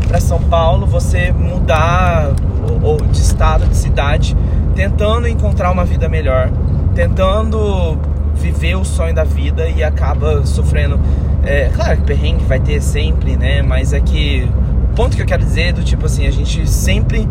pra 0.08 0.22
São 0.22 0.40
Paulo, 0.40 0.86
você 0.86 1.32
mudar 1.32 2.32
ou, 2.70 2.92
ou 2.92 2.98
de 3.08 3.20
estado, 3.20 3.66
de 3.68 3.76
cidade, 3.76 4.38
tentando 4.80 5.28
encontrar 5.28 5.72
uma 5.72 5.84
vida 5.84 6.08
melhor, 6.08 6.50
tentando 6.96 8.00
viver 8.36 8.76
o 8.76 8.86
sonho 8.86 9.14
da 9.14 9.26
vida 9.26 9.68
e 9.68 9.84
acaba 9.84 10.46
sofrendo 10.46 10.98
É, 11.44 11.70
claro 11.76 11.98
que 11.98 12.04
perrengue 12.04 12.46
vai 12.46 12.62
ter 12.62 12.82
sempre, 12.82 13.36
né? 13.36 13.62
Mas 13.62 13.92
é 13.92 14.00
que 14.00 14.50
o 14.92 14.96
ponto 14.96 15.18
que 15.18 15.22
eu 15.22 15.26
quero 15.26 15.44
dizer 15.44 15.62
é 15.64 15.72
do 15.74 15.84
tipo 15.84 16.06
assim, 16.06 16.26
a 16.28 16.32
gente 16.32 16.66
sempre 16.66 17.28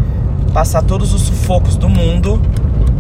passar 0.53 0.83
todos 0.83 1.15
os 1.15 1.23
sufocos 1.23 1.77
do 1.77 1.89
mundo, 1.89 2.39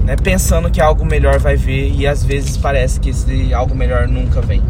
né? 0.05 0.17
Pensando 0.17 0.71
que 0.71 0.81
algo 0.81 1.05
melhor 1.05 1.39
vai 1.39 1.57
vir 1.57 1.95
e 1.95 2.07
às 2.07 2.25
vezes 2.25 2.57
parece 2.57 2.99
que 3.01 3.11
esse 3.11 3.53
algo 3.53 3.75
melhor 3.75 4.09
nunca 4.09 4.41
vem. 4.41 4.63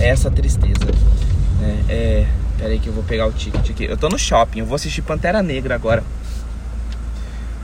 É 0.00 0.08
essa 0.08 0.32
tristeza. 0.32 0.84
Né? 1.60 1.78
É, 1.88 2.26
pera 2.58 2.70
aí 2.70 2.80
que 2.80 2.88
eu 2.88 2.92
vou 2.92 3.04
pegar 3.04 3.28
o 3.28 3.32
ticket 3.32 3.70
aqui. 3.70 3.84
Eu 3.84 3.96
tô 3.96 4.08
no 4.08 4.18
shopping, 4.18 4.60
eu 4.60 4.66
vou 4.66 4.74
assistir 4.74 5.02
Pantera 5.02 5.44
Negra 5.44 5.76
agora. 5.76 6.02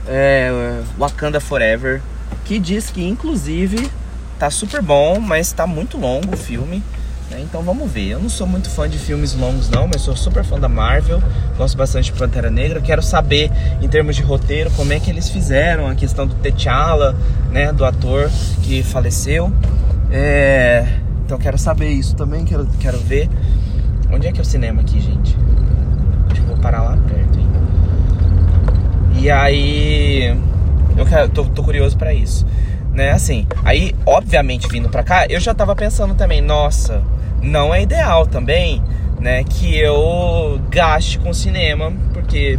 É, 0.06 0.80
Wakanda 0.98 1.40
Forever, 1.40 2.02
que 2.44 2.58
diz 2.58 2.90
que 2.90 3.02
inclusive 3.02 3.90
tá 4.38 4.50
super 4.50 4.82
bom, 4.82 5.18
mas 5.18 5.52
tá 5.52 5.66
muito 5.66 5.96
longo 5.96 6.34
o 6.34 6.36
filme. 6.36 6.82
Né? 7.30 7.40
Então 7.40 7.62
vamos 7.62 7.90
ver. 7.90 8.08
Eu 8.10 8.20
não 8.20 8.28
sou 8.28 8.46
muito 8.46 8.68
fã 8.68 8.88
de 8.88 8.98
filmes 8.98 9.34
longos, 9.34 9.68
não, 9.68 9.88
mas 9.88 10.02
sou 10.02 10.16
super 10.16 10.44
fã 10.44 10.58
da 10.58 10.68
Marvel. 10.68 11.22
Gosto 11.56 11.76
bastante 11.76 12.12
de 12.12 12.18
Pantera 12.18 12.50
Negra. 12.50 12.80
Quero 12.80 13.02
saber, 13.02 13.50
em 13.80 13.88
termos 13.88 14.16
de 14.16 14.22
roteiro, 14.22 14.70
como 14.72 14.92
é 14.92 15.00
que 15.00 15.10
eles 15.10 15.28
fizeram 15.28 15.88
a 15.88 15.94
questão 15.94 16.26
do 16.26 16.34
T'Challa, 16.36 17.16
né? 17.50 17.72
Do 17.72 17.84
ator 17.84 18.30
que 18.62 18.82
faleceu. 18.82 19.52
É... 20.10 20.86
Então 21.24 21.38
quero 21.38 21.56
saber 21.56 21.88
isso 21.88 22.14
também, 22.14 22.44
quero, 22.44 22.66
quero 22.78 22.98
ver. 22.98 23.28
Onde 24.12 24.26
é 24.26 24.32
que 24.32 24.38
é 24.38 24.42
o 24.42 24.44
cinema 24.44 24.82
aqui, 24.82 25.00
gente? 25.00 25.36
Acho 26.30 26.40
que 26.40 26.46
vou 26.46 26.56
parar 26.58 26.82
lá 26.82 26.96
perto, 27.08 27.38
hein? 27.38 27.53
E 29.24 29.30
aí. 29.30 30.36
Eu 30.96 31.04
quero, 31.04 31.28
tô, 31.28 31.44
tô 31.46 31.64
curioso 31.64 31.96
para 31.96 32.14
isso 32.14 32.46
né? 32.94 33.10
Assim, 33.10 33.46
aí, 33.64 33.92
obviamente, 34.06 34.68
vindo 34.68 34.88
pra 34.88 35.02
cá, 35.02 35.26
eu 35.26 35.40
já 35.40 35.52
tava 35.52 35.74
pensando 35.74 36.14
também, 36.14 36.40
nossa, 36.40 37.02
não 37.42 37.74
é 37.74 37.82
ideal 37.82 38.24
também, 38.26 38.80
né, 39.20 39.42
que 39.42 39.76
eu 39.76 40.60
gaste 40.70 41.18
com 41.18 41.34
cinema, 41.34 41.92
porque 42.12 42.58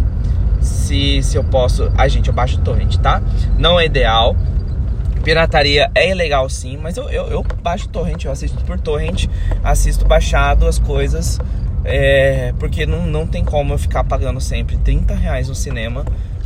se, 0.60 1.24
se 1.24 1.38
eu 1.38 1.44
posso. 1.44 1.92
A 1.98 2.08
gente, 2.08 2.28
eu 2.28 2.34
baixo 2.34 2.60
torrent, 2.60 2.98
tá? 2.98 3.22
Não 3.58 3.80
é 3.80 3.86
ideal. 3.86 4.36
Pirataria 5.24 5.90
é 5.96 6.12
ilegal 6.12 6.48
sim, 6.50 6.78
mas 6.78 6.98
eu, 6.98 7.10
eu, 7.10 7.28
eu 7.28 7.46
baixo 7.64 7.88
torrent, 7.88 8.26
eu 8.26 8.32
assisto 8.32 8.64
por 8.64 8.80
torrent, 8.80 9.26
assisto 9.64 10.06
baixado 10.06 10.68
as 10.68 10.78
coisas, 10.78 11.40
é, 11.84 12.54
porque 12.60 12.86
não, 12.86 13.08
não 13.08 13.26
tem 13.26 13.44
como 13.44 13.74
eu 13.74 13.78
ficar 13.78 14.04
pagando 14.04 14.40
sempre 14.40 14.78
30 14.78 15.16
reais 15.16 15.50
no 15.50 15.56
cinema, 15.56 16.06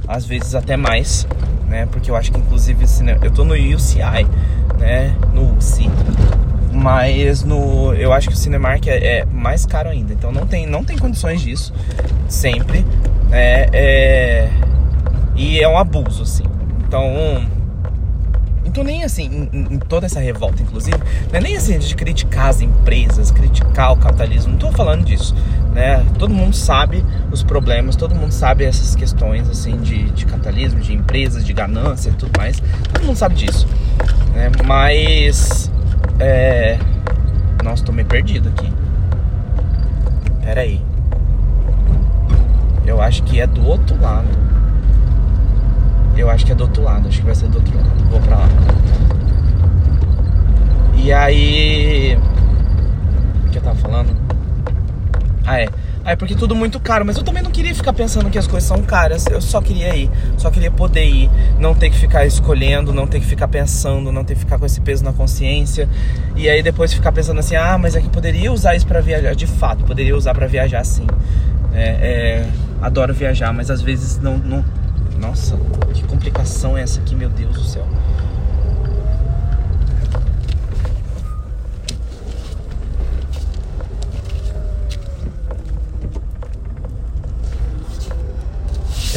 às 0.10 0.26
vezes 0.26 0.56
até 0.56 0.76
mais, 0.76 1.26
né? 1.70 1.86
Porque 1.86 2.12
eu 2.12 2.16
acho 2.18 2.32
que 2.32 2.40
inclusive 2.40 2.84
eu 3.22 3.32
tô 3.32 3.46
no 3.46 3.54
UCI, 3.54 4.26
né? 4.78 5.16
No 5.34 5.56
UCI 5.56 5.90
mas 6.72 7.44
no, 7.44 7.94
eu 7.94 8.14
acho 8.14 8.30
que 8.30 8.34
o 8.34 8.38
Cinemark 8.38 8.88
é, 8.88 9.20
é, 9.20 9.26
mais 9.26 9.66
caro 9.66 9.90
ainda. 9.90 10.14
Então 10.14 10.32
não 10.32 10.46
tem, 10.46 10.66
não 10.66 10.84
tem 10.84 10.98
condições 10.98 11.42
disso 11.42 11.74
sempre. 12.28 12.86
É, 13.32 13.70
é, 13.74 14.50
e 15.36 15.60
é 15.60 15.68
um 15.68 15.78
abuso, 15.78 16.24
assim. 16.24 16.44
Então. 16.88 17.04
Então 18.66 18.84
nem 18.84 19.04
assim, 19.04 19.50
em, 19.52 19.74
em, 19.74 19.80
toda 19.80 20.06
essa 20.06 20.20
revolta, 20.20 20.62
inclusive, 20.62 20.98
não 21.32 21.40
é 21.40 21.42
nem 21.42 21.58
assim 21.58 21.80
de 21.80 21.96
criticar 21.96 22.50
as 22.50 22.62
empresas, 22.62 23.32
criticar 23.32 23.92
o 23.94 23.98
capitalismo, 23.98 24.52
não 24.52 24.60
tô 24.60 24.72
falando 24.72 25.04
disso, 25.04 25.34
né? 25.74 26.06
Todo 26.18 26.34
mundo 26.34 26.56
sabe 26.56 27.06
os 27.32 27.44
problemas, 27.44 27.96
todo 27.96 28.16
mundo 28.16 28.32
sabe 28.32 28.66
essas 28.66 28.96
questões, 28.96 29.50
assim, 29.50 29.78
de, 29.78 30.10
de 30.12 30.26
capitalismo, 30.26 30.80
de 30.80 30.94
empresas, 30.94 31.46
de 31.46 31.54
ganância 31.54 32.10
e 32.10 32.14
tudo 32.14 32.32
mais, 32.38 32.62
todo 32.94 33.06
mundo 33.06 33.18
sabe 33.18 33.36
disso, 33.36 33.68
né? 34.34 34.52
Mas 34.66 35.72
é. 36.20 36.78
Nossa, 37.64 37.84
tô 37.84 37.92
meio 37.92 38.08
perdido 38.08 38.50
aqui. 38.50 38.72
Pera 40.44 40.62
aí. 40.62 40.82
Eu 42.86 43.02
acho 43.02 43.24
que 43.24 43.40
é 43.40 43.48
do 43.48 43.66
outro 43.66 44.00
lado. 44.02 44.28
Eu 46.18 46.30
acho 46.30 46.46
que 46.46 46.52
é 46.52 46.56
do 46.56 46.64
outro 46.64 46.84
lado. 46.84 47.08
Acho 47.08 47.20
que 47.20 47.26
vai 47.26 47.36
ser 47.36 47.48
do 47.48 47.58
outro 47.58 47.78
lado. 47.78 47.90
Vou 48.10 48.20
pra 48.22 48.38
lá. 48.38 48.50
E 50.96 51.14
aí. 51.14 52.18
O 53.46 53.50
que 53.50 53.58
eu 53.58 53.62
tava 53.62 53.76
falando? 53.76 54.16
Ah, 55.50 55.60
é. 55.60 55.68
É 56.06 56.16
porque 56.16 56.36
tudo 56.36 56.56
muito 56.56 56.80
caro, 56.80 57.04
mas 57.04 57.18
eu 57.18 57.24
também 57.24 57.42
não 57.42 57.50
queria 57.50 57.74
ficar 57.74 57.92
pensando 57.92 58.30
que 58.30 58.38
as 58.38 58.46
coisas 58.46 58.68
são 58.68 58.84
caras. 58.84 59.26
Eu 59.26 59.42
só 59.42 59.60
queria 59.60 59.96
ir, 59.96 60.10
só 60.38 60.52
queria 60.52 60.70
poder 60.70 61.06
ir, 61.06 61.30
não 61.58 61.74
ter 61.74 61.90
que 61.90 61.98
ficar 61.98 62.24
escolhendo, 62.24 62.94
não 62.94 63.08
ter 63.08 63.20
que 63.20 63.26
ficar 63.26 63.48
pensando, 63.48 64.12
não 64.12 64.24
ter 64.24 64.36
que 64.36 64.42
ficar 64.42 64.60
com 64.60 64.66
esse 64.68 64.80
peso 64.80 65.04
na 65.04 65.12
consciência. 65.12 65.90
E 66.36 66.48
aí 66.48 66.62
depois 66.62 66.94
ficar 66.94 67.12
pensando 67.12 67.40
assim: 67.40 67.56
"Ah, 67.56 67.80
mas 67.80 67.96
é 67.96 68.02
que 68.02 68.10
poderia 68.10 68.52
usar 68.52 68.76
isso 68.76 68.86
para 68.86 69.02
viajar". 69.02 69.36
De 69.36 69.48
fato, 69.48 69.84
poderia 69.86 70.16
usar 70.16 70.36
para 70.36 70.46
viajar 70.46 70.84
sim. 70.86 71.08
É, 71.74 71.84
é, 71.84 72.50
adoro 72.80 73.12
viajar, 73.14 73.52
mas 73.52 73.72
às 73.72 73.82
vezes 73.82 74.20
não, 74.20 74.38
não 74.38 74.64
Nossa, 75.20 75.58
que 75.94 76.04
complicação 76.04 76.78
é 76.78 76.84
essa 76.84 77.02
aqui, 77.02 77.16
meu 77.16 77.30
Deus 77.30 77.56
do 77.56 77.64
céu. 77.64 77.88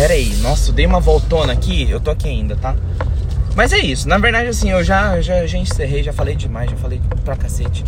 Pera 0.02 0.14
aí, 0.14 0.34
nossa, 0.38 0.70
eu 0.70 0.74
dei 0.74 0.84
uma 0.84 0.98
voltona 0.98 1.52
aqui, 1.52 1.88
eu 1.88 2.00
tô 2.00 2.10
aqui 2.10 2.28
ainda, 2.28 2.56
tá? 2.56 2.74
Mas 3.54 3.72
é 3.72 3.78
isso, 3.78 4.08
na 4.08 4.18
verdade 4.18 4.48
assim, 4.48 4.68
eu 4.68 4.82
já, 4.82 5.20
já, 5.20 5.46
já 5.46 5.56
encerrei, 5.56 6.02
já 6.02 6.12
falei 6.12 6.34
demais, 6.34 6.68
já 6.68 6.76
falei 6.76 7.00
pra 7.24 7.36
cacete. 7.36 7.84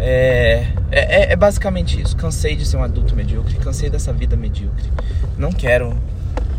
É, 0.00 0.66
é, 0.90 1.32
é, 1.32 1.36
basicamente 1.36 2.02
isso. 2.02 2.16
Cansei 2.16 2.56
de 2.56 2.66
ser 2.66 2.76
um 2.76 2.82
adulto 2.82 3.14
medíocre, 3.14 3.54
cansei 3.54 3.88
dessa 3.88 4.12
vida 4.12 4.34
medíocre. 4.34 4.90
Não 5.38 5.52
quero. 5.52 5.96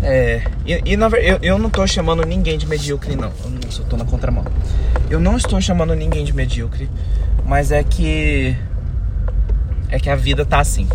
É, 0.02 0.44
e, 0.66 0.94
e 0.94 0.96
na, 0.96 1.08
eu, 1.08 1.40
eu 1.42 1.60
não 1.60 1.70
tô 1.70 1.86
chamando 1.86 2.26
ninguém 2.26 2.58
de 2.58 2.66
medíocre, 2.66 3.18
não. 3.18 3.34
Não 3.44 3.60
eu 3.78 3.84
tô 3.84 3.98
na 3.98 4.06
contramão. 4.06 4.46
Eu 5.10 5.20
não 5.20 5.36
estou 5.36 5.60
chamando 5.60 5.94
ninguém 5.94 6.24
de 6.24 6.32
medíocre, 6.32 6.90
mas 7.46 7.74
é 7.74 7.84
que. 7.84 8.56
É 9.90 10.00
que 10.00 10.10
a 10.10 10.16
vida 10.16 10.46
tá 10.46 10.62
assim. 10.62 10.88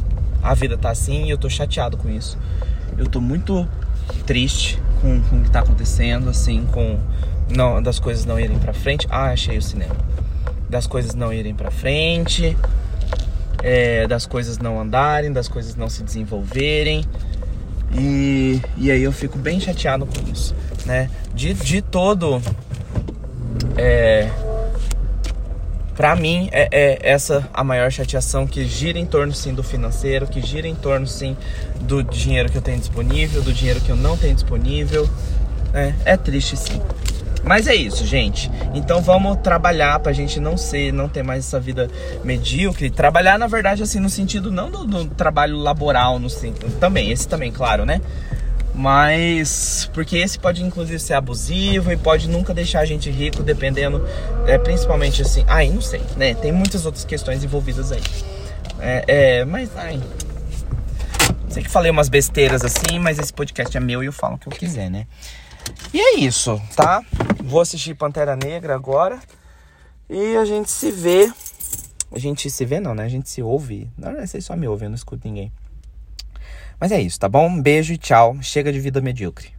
A 0.43 0.55
vida 0.55 0.79
tá 0.79 0.89
assim 0.89 1.27
e 1.27 1.31
eu 1.31 1.37
tô 1.37 1.51
chateado 1.51 1.99
com 1.99 2.09
isso 2.09 2.39
eu 2.97 3.07
tô 3.07 3.21
muito 3.21 3.69
triste 4.27 4.81
com, 5.01 5.21
com 5.23 5.41
o 5.41 5.43
que 5.43 5.51
tá 5.51 5.61
acontecendo, 5.61 6.29
assim, 6.29 6.67
com 6.73 6.99
não, 7.49 7.83
das 7.83 7.99
coisas 7.99 8.25
não 8.25 8.39
irem 8.39 8.59
para 8.59 8.73
frente. 8.73 9.07
Ah, 9.11 9.31
achei 9.31 9.59
o 9.59 9.63
cinema. 9.63 9.95
Das 10.69 10.87
coisas 10.87 11.15
não 11.15 11.33
irem 11.33 11.55
para 11.55 11.71
frente, 11.71 12.57
é, 13.63 14.07
das 14.07 14.27
coisas 14.27 14.59
não 14.59 14.81
andarem, 14.81 15.33
das 15.33 15.49
coisas 15.49 15.77
não 15.77 15.89
se 15.89 16.03
desenvolverem. 16.03 17.05
E, 17.97 18.61
e 18.77 18.91
aí 18.91 19.03
eu 19.03 19.13
fico 19.13 19.39
bem 19.39 19.61
chateado 19.61 20.07
com 20.07 20.31
isso, 20.33 20.55
né? 20.85 21.09
De, 21.33 21.55
de 21.55 21.81
todo 21.81 22.43
é, 23.77 24.29
para 25.95 26.15
mim 26.17 26.49
é, 26.53 26.69
é, 26.71 26.99
essa 27.03 27.49
a 27.53 27.63
maior 27.63 27.91
chateação 27.91 28.47
que 28.47 28.65
gira 28.65 28.99
em 28.99 29.07
torno 29.07 29.33
sim 29.33 29.55
do 29.55 29.63
financeiro, 29.63 30.27
que 30.27 30.41
gira 30.41 30.67
em 30.67 30.75
torno 30.75 31.07
sim 31.07 31.37
do 31.81 32.03
dinheiro 32.03 32.51
que 32.51 32.59
eu 32.59 32.63
tenho 32.63 32.79
disponível, 32.79 33.43
do 33.43 33.53
dinheiro 33.53 33.81
que 33.81 33.91
eu 33.91 33.97
não 33.97 34.17
tenho 34.17 34.35
disponível. 34.35 35.09
É, 35.73 35.93
é 36.05 36.17
triste 36.17 36.57
sim. 36.57 36.81
Mas 37.45 37.67
é 37.67 37.75
isso, 37.75 38.07
gente. 38.07 38.51
Então 38.73 39.03
vamos 39.03 39.37
trabalhar 39.39 39.99
pra 40.01 40.13
gente 40.13 40.41
não 40.41 40.57
ser, 40.57 40.93
não 40.93 41.09
ter 41.09 41.23
mais 41.23 41.47
essa 41.47 41.61
vida 41.61 41.91
medíocre. 42.25 42.91
Trabalhar, 42.91 43.39
na 43.39 43.47
verdade, 43.47 43.83
assim, 43.83 44.01
no 44.01 44.09
sentido 44.09 44.51
não 44.51 44.71
do, 44.71 44.85
do 44.85 45.07
trabalho 45.07 45.59
laboral, 45.59 46.19
no 46.19 46.29
também, 46.81 47.11
esse 47.11 47.29
também, 47.29 47.53
claro, 47.53 47.85
né? 47.85 48.01
Mas 48.75 49.89
porque 49.95 50.17
esse 50.17 50.37
pode 50.39 50.63
inclusive 50.63 50.99
ser 50.99 51.15
abusivo 51.15 51.93
e 51.93 51.97
pode 51.97 52.29
nunca 52.29 52.53
deixar 52.53 52.81
a 52.81 52.85
gente 52.85 53.09
rico, 53.09 53.43
dependendo, 53.43 54.05
é, 54.47 54.59
principalmente 54.59 55.23
assim. 55.23 55.45
Ai, 55.47 55.71
não 55.71 55.81
sei, 55.81 56.03
né? 56.17 56.35
Tem 56.35 56.51
muitas 56.51 56.85
outras 56.85 57.05
questões 57.05 57.45
envolvidas 57.45 57.93
aí. 57.93 58.03
É, 58.81 59.05
é, 59.07 59.45
mas, 59.45 59.71
ai. 59.77 60.01
Sei 61.49 61.63
que 61.63 61.71
falei 61.71 61.89
umas 61.89 62.09
besteiras 62.09 62.65
assim, 62.65 62.99
mas 62.99 63.17
esse 63.19 63.33
podcast 63.33 63.77
é 63.77 63.81
meu 63.81 64.03
e 64.03 64.07
eu 64.07 64.13
falo 64.13 64.35
o 64.35 64.39
que 64.39 64.49
eu 64.49 64.53
quiser, 64.53 64.91
né? 64.91 65.07
E 65.93 66.01
é 66.01 66.19
isso, 66.19 66.61
tá? 66.75 67.01
Vou 67.45 67.61
assistir 67.61 67.95
Pantera 67.95 68.35
Negra 68.35 68.75
agora 68.75 69.21
e 70.11 70.37
a 70.37 70.45
gente 70.45 70.71
se 70.71 70.91
vê. 70.91 71.33
A 72.11 72.19
gente 72.19 72.51
se 72.51 72.65
vê, 72.65 72.81
não, 72.81 72.93
né? 72.93 73.05
A 73.05 73.09
gente 73.09 73.31
se 73.31 73.41
ouve. 73.41 73.89
Não, 73.97 74.13
não 74.13 74.27
sei 74.27 74.41
só 74.41 74.57
me 74.57 74.67
ouve, 74.67 74.87
eu 74.87 74.89
não 74.89 74.97
escuto 74.97 75.27
ninguém. 75.29 75.53
Mas 76.81 76.93
é 76.93 77.01
isso, 77.01 77.19
tá 77.19 77.29
bom? 77.29 77.49
Um 77.49 77.63
beijo 77.63 77.93
e 77.93 77.99
tchau. 77.99 78.37
Chega 78.43 78.73
de 78.73 78.81
vida 78.81 79.01
medíocre. 79.01 79.55